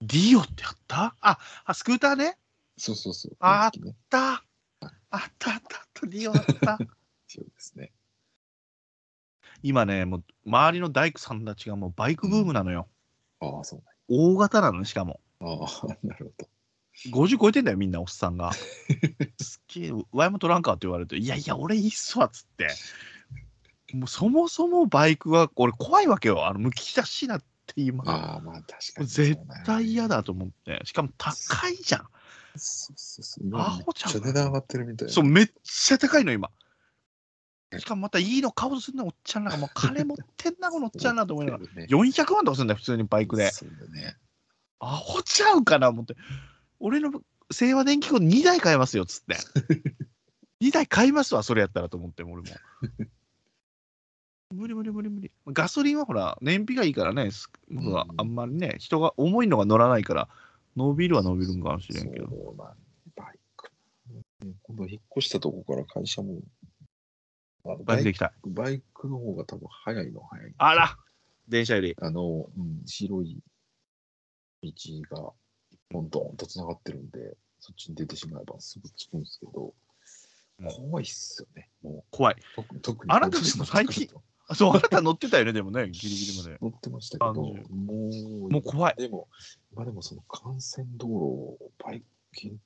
[0.00, 1.16] ディオってあった？
[1.20, 2.38] あ、あ、スクーターね。
[2.76, 3.36] そうそうそう。
[3.40, 3.70] あっ
[4.08, 4.44] た。
[4.80, 5.62] あったあったあっ
[5.92, 6.78] た、ディオあった。
[7.28, 7.92] そうですね。
[9.62, 12.88] 今ね、もう周りの大工さんたちがもうバイクブームなのよ。
[13.40, 15.20] ああ、そう大型なのね、しかも。
[15.40, 16.48] ああ、なるほど。
[17.10, 18.52] 50超えてんだよ、みんな、おっさんが。
[19.40, 22.68] すっげえ、ワイも取らんかって言われると、いやいや、俺いいっすわっつって。
[23.94, 26.46] もうそもそもバイクは、俺怖いわけよ。
[26.46, 28.04] あの、むき出しなって今。
[28.04, 29.06] ああ、まあ確かに。
[29.06, 30.80] 絶対嫌だと思って。
[30.84, 32.00] しかも高いじゃん。
[32.56, 33.60] そうそうそう。
[33.60, 35.14] アホちゃんちゃ値段上がってるみたいな。
[35.14, 36.50] そう、めっちゃ高いの、今。
[37.76, 41.64] しかもまたいいの買おうとするの、おっちゃんなんかもう金持ってんな、このおっちゃんなと思いながら。
[41.64, 41.86] ね。
[41.90, 43.50] 400万とかするんだよ、普通にバイクで。
[43.50, 44.16] そうだね。
[44.80, 46.16] アホちゃうかな思って。
[46.80, 47.10] 俺の
[47.50, 49.36] 清和電機庫2台買えますよ、つって。
[50.62, 52.42] 2台買いますわ、それやったらと思って、俺も。
[54.54, 55.30] 無理無理無理無理。
[55.48, 60.28] ガソリンはほら、燃費がいいからね、すほらうんあんまりね、人が重いのが乗らないから、
[60.74, 62.28] 伸びるは伸びるんかもしれんけど。
[62.28, 62.76] そうなん
[63.14, 63.70] バイク。
[64.44, 66.40] ね今度引っ越したとこから会社も、
[67.76, 68.30] ババイイクできたい。
[68.42, 70.54] クバイクの方が多分早いの早い。
[70.56, 70.96] あら
[71.48, 71.96] 電車より。
[72.00, 73.42] あの、うん、白い
[74.62, 74.72] 道
[75.10, 75.32] が
[75.90, 79.72] ポンドンと繋がってるんで、そっちに出てしまえばすぐ着くんですけど、うん
[80.66, 81.70] 怖いっすよね。
[81.84, 82.34] も怖い。
[82.34, 84.08] う、特特にあなたちの最近
[84.56, 86.58] そう、あなた乗ってたよね、でもね、ギリギリまで。
[86.60, 89.28] 乗ってましたけど、30もう、もう怖いでも、
[89.72, 92.06] まあでもその幹線道路をバイク、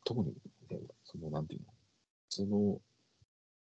[0.04, 0.34] 特に、
[0.70, 1.66] ね、そのなんていうの、
[2.30, 2.80] その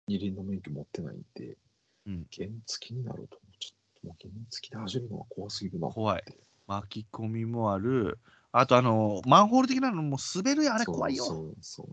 [0.07, 1.57] 二輪の免許持ってないんで、
[2.05, 5.89] うん原付になると、ちょっともう原付で走るのは怖すぎるな。
[5.89, 6.23] 怖い
[6.67, 8.19] 巻き込みもある。
[8.51, 11.25] あと、あの、マンホール的なのも滑るよ、あれ怖いよ。
[11.25, 11.87] そうそう。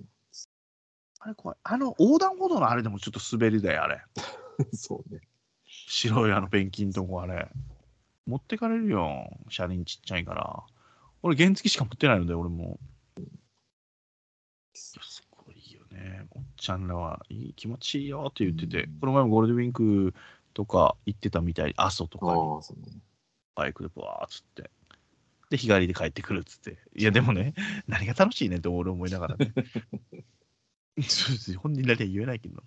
[1.20, 1.58] あれ怖い。
[1.62, 4.02] あの、横断歩道のあれでもちょっと滑りだよ、あれ。
[4.72, 5.20] そうね。
[5.64, 7.50] 白いあのペンキのとこあれ。
[8.26, 9.28] 持ってかれるよ。
[9.48, 10.64] 車輪ちっちゃいから。
[11.22, 12.78] 俺原付しか持ってないので、俺も。
[14.74, 14.98] す
[15.30, 16.26] ごいよね。
[16.64, 20.14] ちゃんらはいい気持ちいいよって言ってて、うんこの前もゴールデンウィーク
[20.54, 22.26] とか行ってたみたい、阿蘇とか。
[23.54, 24.70] バイクでブワーっつって。
[25.50, 26.78] で、日帰りで帰ってくるっつって。
[26.96, 27.54] いや、でもね、
[27.86, 29.52] 何が楽しいねって俺思いながらね。
[31.58, 32.62] 本人らには言えないけど、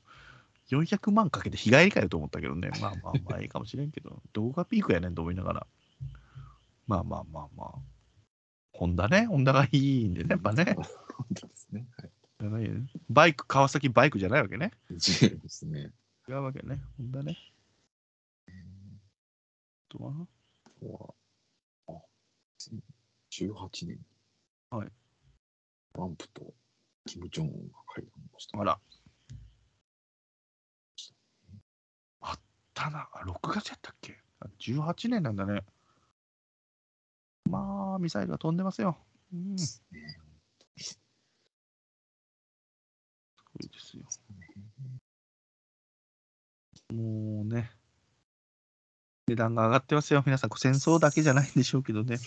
[0.70, 2.70] 400万かけて日帰りかよと思ったけどね。
[2.80, 5.68] まあまあまあいいかもしれんけど、どこがピークやねんと思いながら。
[6.86, 7.76] まあまあまあまあ。
[8.74, 10.64] ホンダね、ホンダがいいんでね、やっぱね。
[11.18, 11.88] 本当ですね。
[12.50, 14.72] ないよねバイク、川崎バイクじゃないわけね。
[14.90, 15.92] 違いますね。
[16.28, 16.82] 違うわけね。
[16.98, 17.38] ホンダね。
[18.48, 18.52] あ
[19.90, 20.14] とは？
[20.66, 21.16] あと
[21.88, 22.02] は、あ、
[23.32, 24.00] 18年。
[24.70, 24.88] はい。
[25.94, 26.54] トランプと
[27.06, 28.60] キム・ジョンウンが会談をした。
[28.60, 28.80] あら。
[32.22, 32.40] あっ
[32.74, 33.10] たな。
[33.14, 35.64] あ6月やったっけあ ?18 年なんだね。
[37.50, 38.98] まあ、ミサイルが飛んでますよ。
[39.34, 39.56] うん。
[43.62, 44.04] すねごいですよ。
[46.94, 47.72] もうね。
[49.28, 50.24] 値段が上がってますよ。
[50.26, 52.18] 皆さん、戦争だけじゃないんでしょうけどね。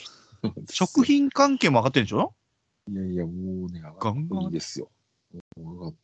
[0.70, 2.34] 食品関係も上がってるんでしょ？
[2.90, 4.90] いやいや、もうね、ガンガンいいですよ。
[5.56, 5.98] 上がって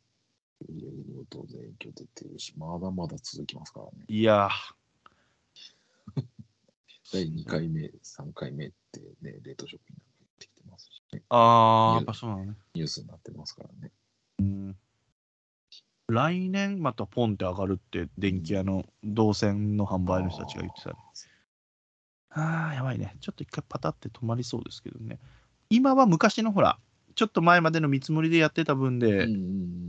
[0.68, 0.74] る
[1.14, 4.04] の当然影響出てるし、まだまだ続きますからね。
[4.08, 4.48] いや
[7.12, 11.18] 第2回目、3回目ってね、冷凍食品なんか言ってきてますしね。
[11.18, 12.56] ー、ああ、やっぱそうなのね。
[12.74, 13.92] ニュースになってますからね。
[14.38, 14.76] うん
[16.08, 20.96] 来年またポンって上がるって電気屋の動線の販売の人たちが言ってたね。
[22.30, 23.16] ああ、やばいね。
[23.20, 25.18] ちょっと一回パタって止まりそうですけどね。
[25.70, 26.78] 今は昔のほら、
[27.14, 29.26] ちょっと前までの見積もりでやってた分で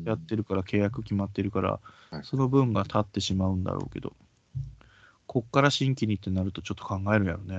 [0.05, 4.13] やってるから、契約決まってるからはい、その分が経ってしまうんだろうけど、
[5.27, 7.55] こっから新規にってなるとちょっと考えるんやろね。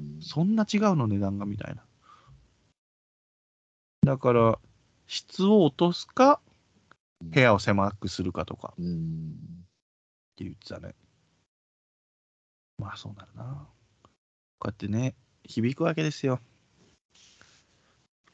[0.00, 1.82] うんそんな違うの値段がみたいな。
[4.04, 4.58] だから、
[5.06, 6.40] 質を落とすか、
[7.30, 8.74] 部屋を狭くするかとか。
[8.78, 8.86] うん。
[8.92, 8.94] っ
[10.36, 10.94] て言ってたね。
[12.78, 13.66] まあそうなるな。
[14.58, 15.14] こうやってね、
[15.44, 16.40] 響くわけですよ。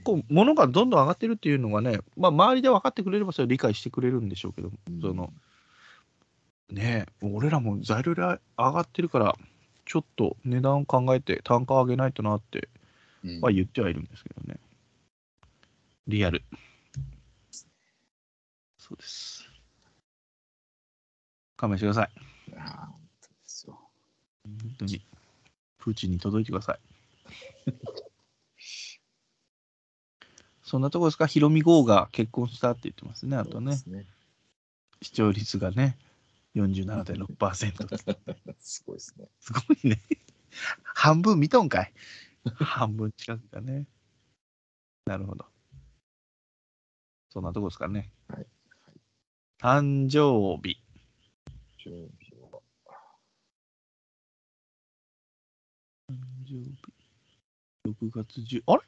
[0.04, 4.70] こう、物がどんどん上がってるっていうのがね、まあ周りで分かってくれればそれ理解してくれるんでしょうけど、
[5.02, 5.32] その、
[6.70, 9.36] ねえ、俺らも材料で上がってるから、
[9.84, 12.68] ちょっと値段を考えて単価を上げないとなって
[13.24, 14.58] うん、は言ってはいるんですけどね。
[16.06, 16.42] リアル。
[18.88, 19.46] そうです。
[21.58, 22.10] 勘弁してください。
[22.56, 23.78] ああ、本当ですよ。
[24.44, 25.02] 本当に、
[25.76, 26.80] プーチンに届いてください。
[30.62, 34.06] そんなとこですか、ヒロミ号が結婚したって言ってますね、あとねね。
[35.02, 35.98] 視聴率がね、
[36.54, 37.98] 47.6%。
[38.58, 39.28] すごいですね。
[39.38, 40.00] すごいね。
[40.82, 41.92] 半分見とんかい。
[42.54, 43.86] 半分近くがね。
[45.04, 45.44] なるほど。
[47.28, 48.10] そんなとこですかね。
[48.28, 48.46] はい
[49.60, 50.78] 誕生日。
[56.08, 56.14] 誕
[56.46, 56.76] 生日。
[57.84, 58.62] 6月10。
[58.66, 58.82] あれ？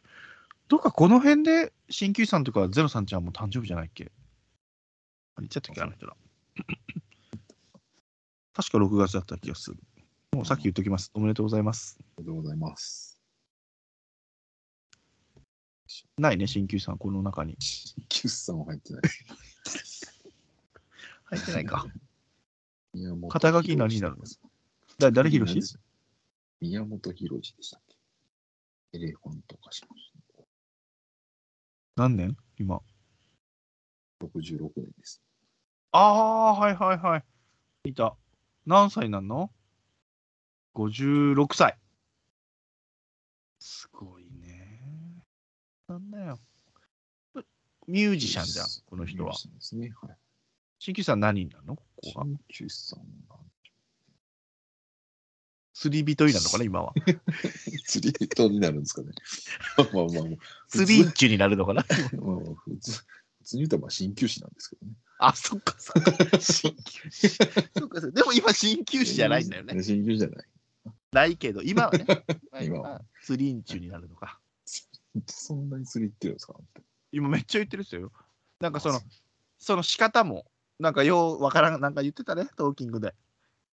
[0.68, 4.12] どっかこの辺で鍼灸師さんとかゼロさんちゃんも誕生日じゃないっけ？
[5.34, 5.82] あれ言っちゃったっけ？
[5.82, 6.16] あの人ら。
[8.54, 9.78] 確か6月だった気がする。
[10.32, 11.10] もうさっき言っときます。
[11.14, 11.98] おめでとうございます。
[12.16, 13.20] おめでとうございます。
[16.18, 17.56] ないね、鍼灸師さん、この中に。
[18.08, 19.02] キュッさんは入ってない。
[21.30, 21.86] 入ってないか。
[22.92, 24.48] 宮本肩書き何になるんですか
[24.98, 25.60] だ誰ひろし？
[26.60, 27.82] 宮本浩次でしたっ
[28.92, 28.98] け？
[28.98, 30.12] エレファント化しまし
[31.96, 32.36] 何年？
[32.58, 32.80] 今。
[34.18, 34.26] た。
[34.26, 35.22] 66年です。
[35.92, 37.90] ああ、はいはいはい。
[37.90, 38.16] いた。
[38.66, 39.50] 何歳なんの
[40.74, 41.78] ?56 歳。
[43.58, 45.24] すごいね。
[45.88, 46.38] なんだよ。
[47.86, 49.36] ミュージシャンじゃん、この人はミュー。
[49.36, 49.92] ジシャンですね。
[50.00, 50.16] はい。
[50.80, 51.76] 新規さん何になるの？
[51.76, 52.24] ここが。
[52.24, 53.36] 鍼灸師さんが
[55.74, 56.94] 釣り人になるのかな、今は？
[57.84, 59.08] 釣り人になるんですかね。
[59.76, 60.36] まあまあまあまあ、
[60.68, 61.84] 釣りんちゅになるのかな？
[62.18, 63.04] まあまあ普通、普
[63.44, 64.92] 通に言うとまあ鍼灸師なんですけどね。
[65.18, 66.12] あ、そっかそっか。
[66.12, 67.38] 鍼灸師。
[68.14, 69.74] でも今、鍼灸師じゃないんだよね。
[69.74, 70.46] 鍼灸師じゃない。
[71.12, 72.06] ないけど、今はね。
[72.64, 74.40] 今は釣りんちゅになるのか。
[75.26, 76.54] そんなに釣り行ってるんですか？
[77.12, 78.10] 今めっちゃ言ってるっすよ。
[78.60, 79.02] なんかその、
[79.58, 80.46] その仕方も、
[80.80, 83.14] なんかようわからん、なんか言ってたね、トーキングで。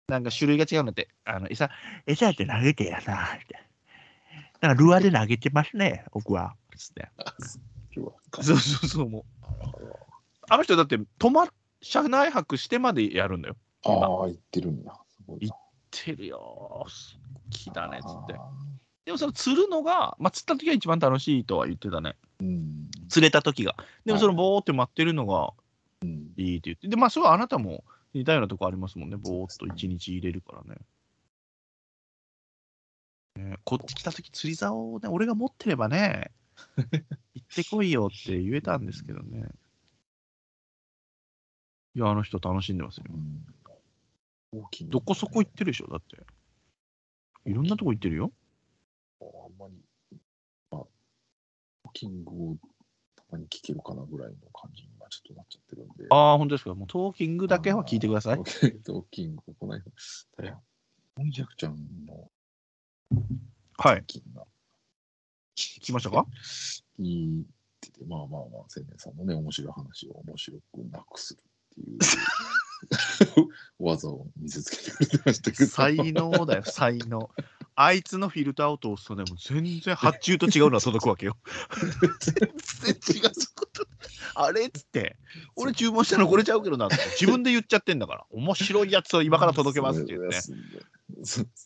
[0.08, 1.08] なんか種類が違うんだって。
[1.24, 1.70] あの、餌、
[2.06, 3.58] 餌って投げてやな、って。
[4.60, 6.56] なんかルアーで投げてますね、僕は。
[6.76, 7.10] つって。
[8.42, 9.24] そうそうそう、もう。
[10.48, 11.46] あの人だって、止ま、
[11.80, 13.56] 車内泊してまでやるんだよ。
[13.84, 14.98] ああ、行ってるんだ。
[15.08, 15.54] すごいな。
[15.90, 16.38] てるよ。
[16.38, 16.86] 好
[17.50, 18.34] きだね、つって。
[18.34, 18.38] あ
[19.04, 22.16] でもその釣るのが、まあ、釣った時が一番楽しいとは言ってたね。
[22.40, 22.88] ーうん。
[23.08, 23.76] 釣れた時が。
[24.04, 25.63] でもそのはいボーって待ってるのが、うん。
[26.42, 26.88] いいって言って。
[26.88, 29.16] で、まあ、そうあなたも似たようなとこありますもんね。
[29.16, 30.80] ぼーっと一日入れるからね。
[33.36, 36.32] ねこっち来たとき釣り竿をね、俺が持ってればね、
[37.34, 39.48] 行ってこいよって言えたんですけどね。
[41.94, 43.04] いや、あの人楽しんでますよ。
[43.08, 43.46] うん
[44.54, 46.24] 大きいどこそこ行ってるでしょ、だって。
[47.44, 48.32] いろんなとこ行ってるよ。
[49.20, 49.74] あんまり、
[50.70, 50.84] まあ、
[51.92, 52.56] キングを
[53.16, 54.84] たまに聞けるかなぐらいの感じ
[55.22, 56.06] ちょっとなっちゃってるんで。
[56.10, 56.74] ああ、本当ですか？
[56.74, 58.36] もうトーキングだけは聞いてください。
[58.38, 59.82] トーキング、 この間、
[60.36, 60.58] 誰や、
[61.16, 62.30] モンジャクちゃんの
[63.78, 64.04] はい。
[64.06, 64.20] 聞
[65.80, 66.26] きましたか？
[66.98, 67.46] 聞い
[67.80, 71.42] てて、まあまあまあ、千年さんのね、面白い話を面白くなくするっ
[71.74, 71.98] ていう
[73.78, 75.70] 技を見せつけてくれてましたけど。
[75.70, 77.30] 才能だよ、才能。
[77.76, 81.36] あいつのフィルターを通すとね、もう全然発注と違うのは届くわけよ。
[82.20, 83.32] 全然違う。
[84.34, 85.16] あれっつって、
[85.56, 90.38] 俺注文したのこれちゃうけどなって、 自分で言っちゃってんだから、面白いやつを今から届けますって言って、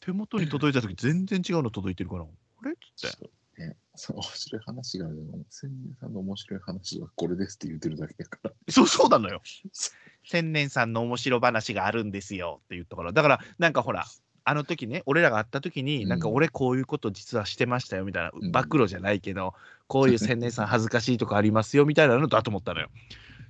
[0.01, 3.17] 手元に届いた時全然違うの届いてるから、あれっつって。
[3.17, 8.53] そうね、そう面白い話があるの千年さんの面白い話はこれですって言ってるだけだから。
[8.69, 9.43] そう、そうなのよ。
[10.25, 13.13] 千年さんの面白話があるんですよって言ったから。
[13.13, 14.07] だから、なんかほら、
[14.49, 19.53] あの時ね、俺らが会った時に、うんなんか俺こういうこと実はしてましたよみたいな、うん暴露じゃないけど、
[19.87, 22.89] こういう千年さん恥ずかしいとかありますよみたいなのだと思ったのよ。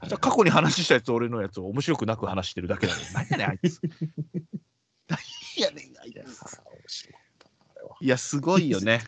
[0.07, 3.07] じゃあ過去に話したやつ、俺のやつを面白くなく話してるだけなのよ。
[3.14, 3.80] 何やねん、あいつ。
[5.09, 5.20] 何
[5.57, 6.12] やねん、あい
[6.86, 7.09] つ。
[8.01, 9.03] いや、すごいよね。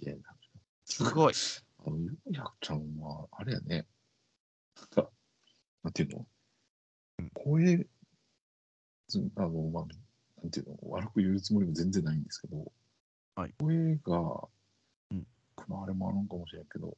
[0.00, 0.14] いや、
[0.84, 1.34] すごい。
[1.86, 1.96] あの、
[2.30, 3.86] やちゃんは、あれやね、
[5.82, 6.26] なんていうの、
[7.32, 7.86] 声、
[9.08, 9.84] ずあの、まあ、
[10.42, 12.72] なんていうの、悪く言うつもりも全然ないんですけど、
[13.34, 13.54] はい。
[13.58, 14.48] 声が、
[15.10, 15.26] うん。
[15.68, 16.96] まあ、あれもあるんかもしれんけど、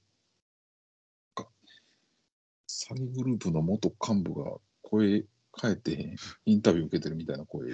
[2.68, 5.24] 詐欺グループの元幹部が声
[5.60, 7.70] 変えてインタビュー受けてるみたいな声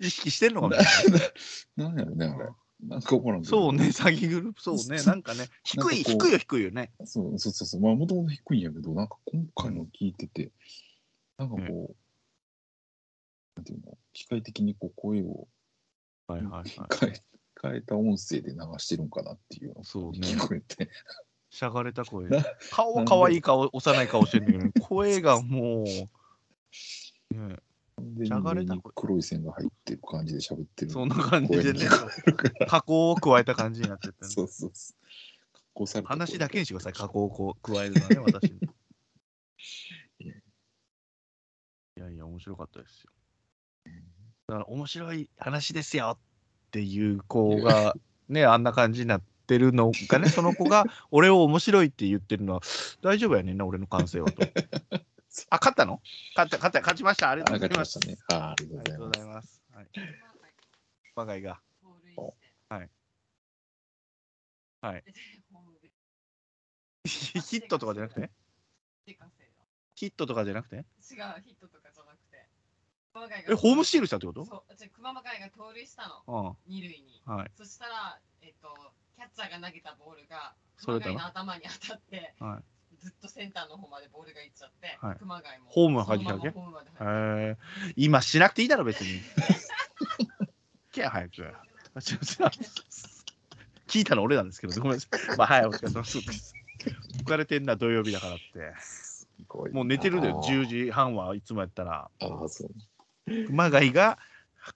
[0.00, 1.32] 意識してんのかもしれない。
[1.76, 2.48] なんやろね、あれ。
[2.86, 6.92] なんか怒らんそうね、詐欺グループ、そうね、なんかね、低い、低いよ、低いよね。
[7.04, 7.80] そうそうそうそう。
[7.80, 10.52] まあ、もともと低いんやけど、なんか今回の聞いてて、
[11.38, 11.96] なんかこう、
[13.56, 15.48] なんていうの、機械的にこう声を
[16.28, 16.64] はいはいはい。
[17.00, 17.22] 変え
[17.62, 20.90] 変えた音声で流してるんかなっていうのがそうね聞こえて、
[21.50, 22.44] しゃがれた声な。
[22.70, 25.84] 顔は可愛い顔、幼い顔してるけど、 声がもう、
[27.34, 27.56] ね、
[27.98, 31.86] でしゃがれたに黒い線が入ってる感じで喋ってるそんな感じでね。
[32.68, 34.94] 加工を加えた感じになってて、ね、そうそうそ
[35.78, 35.86] う。
[35.86, 38.60] され話だけにしてください、加工をこう加えるのはね、私に。
[40.18, 43.12] いやいや、面白かったですよ。
[44.48, 47.94] だから、面白い話ですよっていう子が、
[48.28, 52.60] ね、あんな感じになってるのがね、その子が、俺を面白いって言ってるのは、
[53.02, 54.42] 大丈夫やねんな、俺の感性はと。
[55.50, 56.00] あ、勝ったの？
[56.34, 57.30] 勝った、勝った、勝ちました。
[57.30, 57.98] ありがとあ、うございます。
[57.98, 58.40] 勝ちましたね。
[58.40, 59.62] あありがありがとうございます。
[59.72, 59.88] はい。
[61.14, 61.60] 我が家が。
[62.68, 62.90] はい
[64.80, 65.04] はい。
[67.04, 68.30] ヒットとかじゃなくて？
[69.94, 70.76] ヒットとかじゃなくて？
[70.76, 70.84] 違う、
[71.42, 71.85] ヒットとか
[73.48, 74.44] え、ホームスチールしたってこと？
[74.44, 76.72] そう、じゃあ熊谷が盗塁したの、うん。
[76.72, 77.22] 二塁に。
[77.24, 77.50] はい。
[77.56, 78.68] そしたら、えっと、
[79.16, 82.64] キャッチャーが投げたボールが、それの頭に当たって、はい
[82.98, 85.70] ずっとセンターの方までボールが行っちゃって、はい熊谷も。
[85.70, 86.48] ホーム入ってきたわけ？
[86.48, 87.56] えー、
[87.96, 89.20] 今しなくていいだろ、別に。
[90.92, 91.32] けや、早く。
[93.86, 95.36] 聞いたの俺なんですけど、ごめんなさい。
[95.36, 96.54] まあ、はい、お疲れ様です。
[97.24, 98.74] 疲れてんな、土曜日だからって。
[98.80, 102.70] すごいもう寝てるで、あー10時半はいつもやったら、ああ、そう。
[103.46, 104.18] 熊谷が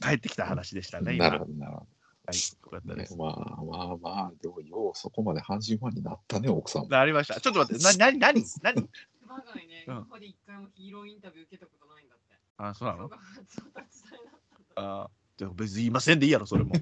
[0.00, 1.26] 帰ってきた話でしたね、今。
[1.26, 1.86] はい、なるほど、なるほ
[2.32, 3.16] よかったです。。
[3.16, 6.88] まあまあまあ、でもようそこまで阪神ファンになったね、奥さんも。
[6.88, 7.40] なりました。
[7.40, 8.88] ちょっと待って、な、なに、なに、なに
[9.22, 12.34] 熊谷ね、うん今まで一回もヒーローインタビュー受けたことないんだって。
[12.56, 13.10] あ、そうなの？
[14.76, 16.74] あでも別に言いませんでいいやろ、それも。
[16.76, 16.80] い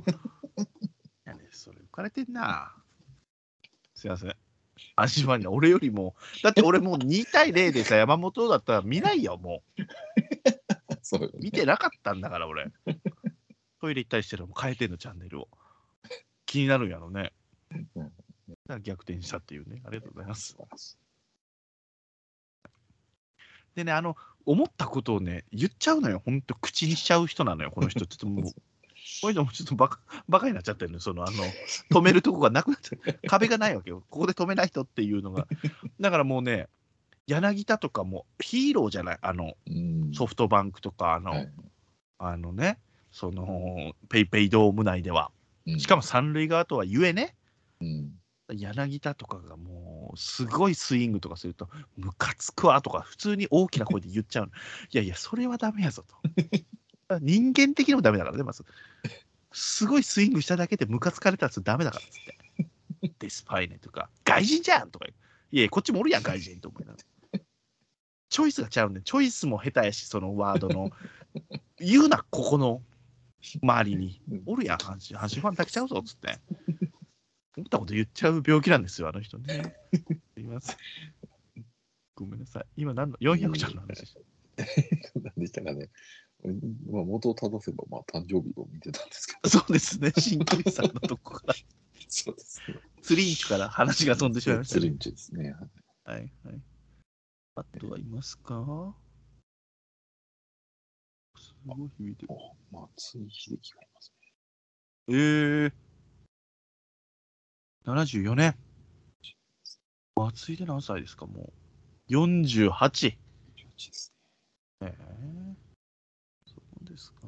[1.24, 2.74] やね、それ浮かれてんな。
[3.94, 4.36] すいません。
[4.96, 9.62] 安心ファンに俺よりも、だって俺もう2対0でさ、山本だったら見ないよ、も
[11.08, 11.38] そうよう。
[11.42, 12.70] 見てなかったんだから、俺。
[13.80, 15.48] トイレ行ったりしてるのも変えてんの、チャンネルを。
[16.44, 17.32] 気になるんやろね。
[17.94, 18.10] だか
[18.66, 19.80] ら逆転したっていうね。
[19.86, 20.48] ありがとうございます。
[20.48, 20.98] 素晴らしい
[23.74, 26.20] でね、あの、思ったことをね、言っちゃうのよ。
[26.22, 28.04] ほんと、口にしちゃう人なのよ、この人。
[28.04, 28.52] ちょっともう、
[29.22, 31.00] この人もちょっとバカバカになっちゃってるのよ。
[31.00, 31.44] その、あの、
[31.90, 33.20] 止めるとこがなくなっちゃう。
[33.28, 34.04] 壁がないわけよ。
[34.10, 35.46] ここで止めない人っていうのが。
[36.00, 36.68] だからもうね、
[37.28, 39.18] 柳田とかもヒーローじゃない？
[39.20, 41.52] あの、うんソフトバンクとか、あの、はい
[42.18, 42.78] あのね、
[43.12, 45.30] その、ペイペイドーム内では。
[45.66, 47.36] うんしかも三塁側とはゆえね、
[47.80, 48.12] うん
[48.50, 51.68] 柳田とかがもうすごいスイングとかすると、
[51.98, 54.52] ムカつくわとか、普通に大きな声で言っちゃうの。
[54.90, 56.16] いやいや、それはダメやぞと。
[57.20, 58.64] 人間的にもダメだからね、まず。
[59.52, 62.24] すごいスイングしただけでムカつかれたらダメだからっつっ
[63.02, 63.12] て。
[63.20, 65.16] デスパイネとか、外人じゃんとか言う。
[65.52, 67.04] いやいや、こっちもおるやん、外人と思いながら。
[68.28, 70.90] チョイスがちゃうんで、チョイスも下手やし、そのワードの。
[71.78, 72.82] 言うな、ここの
[73.62, 74.20] 周りに。
[74.46, 76.38] おるやん、阪神、阪神ファンだけちゃうぞっつって。
[77.56, 79.74] 思ったこと言っちゃう病気なんですよ、あの人ね。
[80.34, 80.76] すいません。
[82.14, 82.64] ごめんなさい。
[82.76, 84.16] 今何の ?400 ちゃんの話。
[85.22, 85.88] 何でしたかね。
[86.90, 89.48] まあ、元を正せば、まあ、誕生日を見てたんですけど。
[89.48, 91.54] そうですね、新クリさんのとこから、
[92.08, 92.80] そうですね。
[93.02, 94.80] ツリンチュから話が飛んでしまいましたね。
[94.80, 95.54] ツリンチですね。
[96.04, 96.62] はいはい。
[97.58, 98.94] あとはいますか？
[101.36, 102.28] すごい響いてる。
[102.30, 104.12] お松井秀喜がいます
[105.08, 105.72] えー、
[107.84, 108.56] 74年。
[110.14, 111.52] 松井で何歳ですか、も
[112.08, 112.12] う。
[112.12, 113.10] 48。
[113.10, 113.18] ね。
[113.56, 114.14] 18です
[114.82, 115.56] えー、
[116.46, 117.26] そうですか。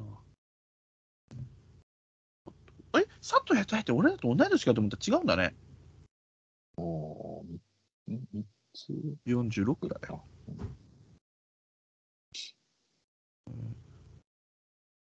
[3.00, 5.48] え、佐藤やったって俺らと同い年かと思ったら違うんだね。
[5.48, 5.56] ね。
[6.76, 7.58] おー、
[8.06, 8.59] みん三つ
[9.26, 10.24] 46だよ。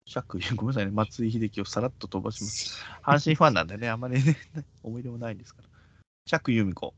[0.07, 2.83] 釈ごめんなさいね、松井秀喜をさらっと飛ばします。
[3.03, 4.37] 阪神ファンなんでね、あんまりね、
[4.83, 5.69] 思い出もないんですから。
[6.27, 6.95] 釈由美子。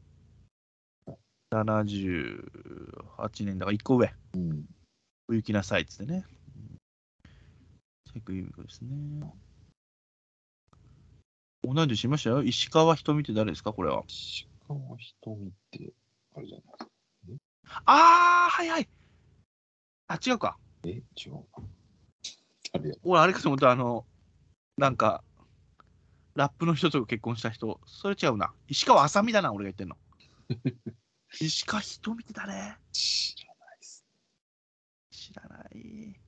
[1.53, 4.15] 78年だから1個上。
[4.35, 4.65] うん。
[5.29, 6.25] お行きなさいっつってね。
[8.13, 9.35] 釈由美子ですね。
[11.65, 12.31] 同い年いました？
[12.31, 12.43] よ。
[12.45, 13.73] 石川瞳って誰ですか？
[13.73, 14.05] これは。
[14.07, 15.93] 石川瞳って、
[16.41, 16.67] あれじゃない
[17.29, 17.83] ですか。
[17.85, 18.89] あー、はいはい。
[20.09, 20.57] あ、違うか。
[20.85, 21.43] え、違うな。
[22.73, 24.07] 誰や俺、あれかと思った、あの、
[24.79, 25.23] なんか、
[26.35, 28.53] ラップの人と結婚した人、それ違うな。
[28.69, 29.97] 石川あさみだな、俺が言ってんの。
[31.41, 32.77] 石川ひとみって誰？
[32.93, 34.05] 知らないです。
[35.11, 36.21] 知らない。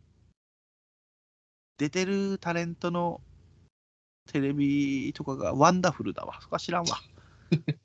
[1.78, 3.20] 出てるタレントの
[4.26, 6.38] テレビとかがワンダフルだわ。
[6.42, 6.98] そこは知らんわ。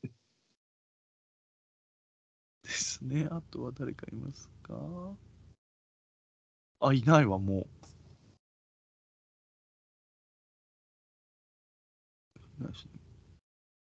[2.68, 3.28] ですね。
[3.32, 4.76] あとは誰かいますか？
[6.82, 7.68] あ、いないわ、もう。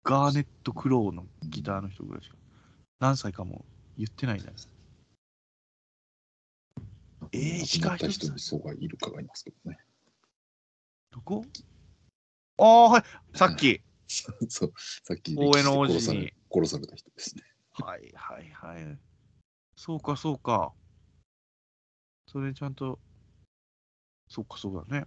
[0.04, 2.36] ガーネット・クローのギターの人ぐらいしか。
[3.00, 3.66] 何歳かも
[3.98, 4.54] 言ってないんだよ。
[7.32, 8.32] えー、石川人？
[8.32, 9.80] にそうがいるかがいますけどね。
[11.12, 11.44] どこ？
[12.60, 13.04] ああ、はい。
[13.34, 13.82] さっき。
[14.48, 14.74] そう、
[15.04, 17.44] さっき大江の王子に殺された人ですね。
[17.84, 18.98] はいはいはい。
[19.76, 20.74] そうかそうか。
[22.28, 23.00] それちゃんと。
[24.28, 25.06] そうかそうだね。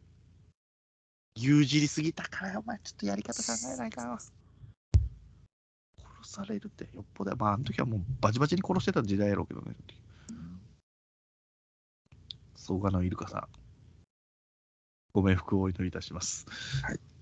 [1.36, 4.18] 牛耳りすぎたからお前ちょっとやり方考えないかな。
[4.18, 4.32] 殺
[6.22, 9.74] されるってよっぽどやまああの時はもうバチバチに殺してた時代やろうけどね。
[12.56, 13.48] 総賀のイルカさん。
[15.12, 16.46] ご冥福をお祈りいたします。
[16.84, 16.92] はい。
[16.92, 17.19] はい。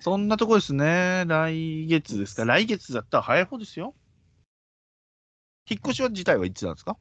[0.00, 1.24] そんなとこですね。
[1.26, 2.44] 来月ですか。
[2.44, 3.94] 来月だったら早い方ですよ。
[5.68, 6.96] 引っ越しは自体はいつなんですか？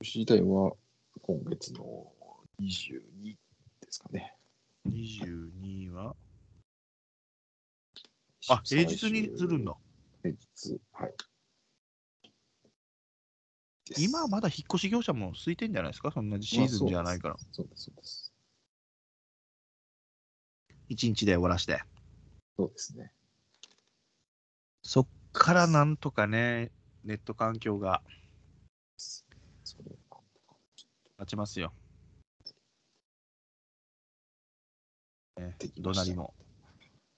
[0.00, 0.72] 自体は
[1.22, 2.12] 今月の
[2.60, 3.36] 22
[3.80, 4.34] ですかね。
[4.86, 6.16] ?22 は？
[8.48, 9.74] あ、平日にするんだ。
[10.22, 11.14] 平日、はい。
[13.98, 16.10] 今はまだ引っ越し業者も空いてんじゃないですか？
[16.10, 17.36] そんなシーズンじゃないから。
[17.52, 18.32] そうです、そうです。
[20.90, 21.82] 1日で終わらして。
[22.56, 23.12] そうですね。
[24.82, 26.70] そっからなんとかね、
[27.04, 28.02] ネット環境が
[29.64, 30.18] それは
[31.18, 31.72] 立ちますよ。
[35.38, 36.34] ねどなりも。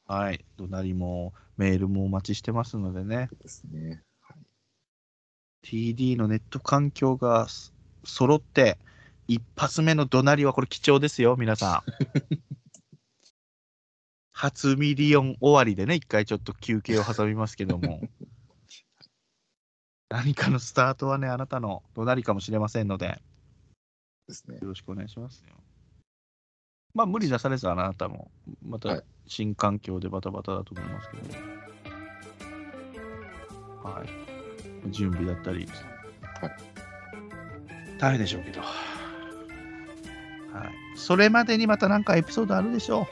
[0.06, 0.44] はい。
[0.56, 3.28] どなりもメールもお待ちしてますのでね。
[3.42, 4.02] ですね。
[4.20, 4.38] はい。
[5.62, 7.72] TD のネット環境がす
[8.04, 8.78] 揃って、
[9.26, 11.90] 一発目の怒鳴りはこれ貴重ですよ、皆さん。
[14.34, 18.00] 初ミリオン終わりでね、一回ちょっと休憩を挟みますけども。
[20.10, 23.14] 何かのスタートはね、あなたの怒鳴りかもしれませんので、よ
[24.28, 24.58] ですね。
[24.60, 25.54] ろしくお願いしますよ。
[26.94, 28.30] まあ、無理なされず、あなたも、
[28.62, 31.22] またはい新環境でバタバタだと思いますけど。
[33.88, 34.08] はい。
[34.90, 35.66] 準備だったり、
[37.98, 38.60] 大変でしょうけど。
[38.60, 38.66] は
[40.66, 40.98] い。
[40.98, 43.06] それまでにまた何かエピソードあるでしょう。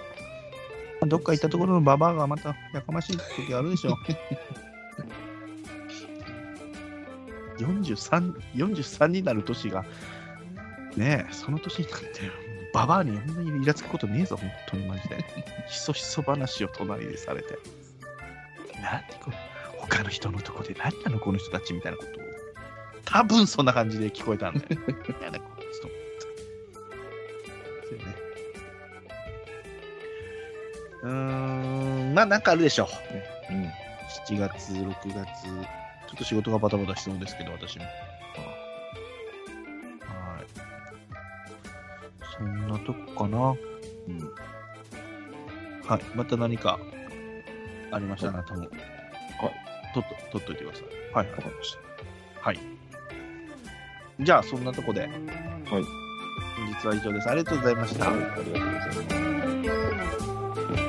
[1.07, 3.97] どっか行ったところのババアがまたやかましい時あるでしょう。
[7.59, 9.85] 43, 43になる年が、
[10.97, 12.09] ねえ、その年になって、
[12.73, 15.25] ババアにこんなにイラつくことねえぞ、本当にマジで。
[15.69, 17.59] ひそひそ話を隣でされて。
[18.83, 19.37] なんでこれ、
[19.79, 22.23] 他の人のとこで何なのこの人たちみたいなことを
[23.05, 24.77] 多分そんな感じで聞こえたんだよね。
[25.23, 26.01] やだこいつと思っ
[31.03, 32.89] うーんまあなんかあるでしょ
[33.51, 33.53] う。
[33.53, 33.65] うん。
[33.65, 35.53] 7月、6月、ちょ
[36.15, 37.85] っと仕事がバタバタしそうですけど、私も。
[37.85, 37.91] は
[40.41, 40.47] い。
[42.37, 43.39] そんなとこかな。
[43.39, 43.57] は
[44.09, 44.19] うん。
[44.19, 44.23] い。
[46.15, 46.79] また何か
[47.91, 48.27] ありました？
[48.29, 48.61] ら、あなたも。
[48.61, 48.71] はい。
[49.95, 50.85] とっと、取っといてください。
[51.15, 51.31] はい。
[51.31, 51.77] わかりまし
[52.41, 52.59] はい。
[54.21, 55.09] じゃあ、そんなとこで、
[55.67, 55.75] た。
[55.75, 55.85] はい。
[56.57, 57.29] 本日は以上です。
[57.31, 58.11] ありがとうございました。
[58.11, 60.82] はい、ありがとうございます。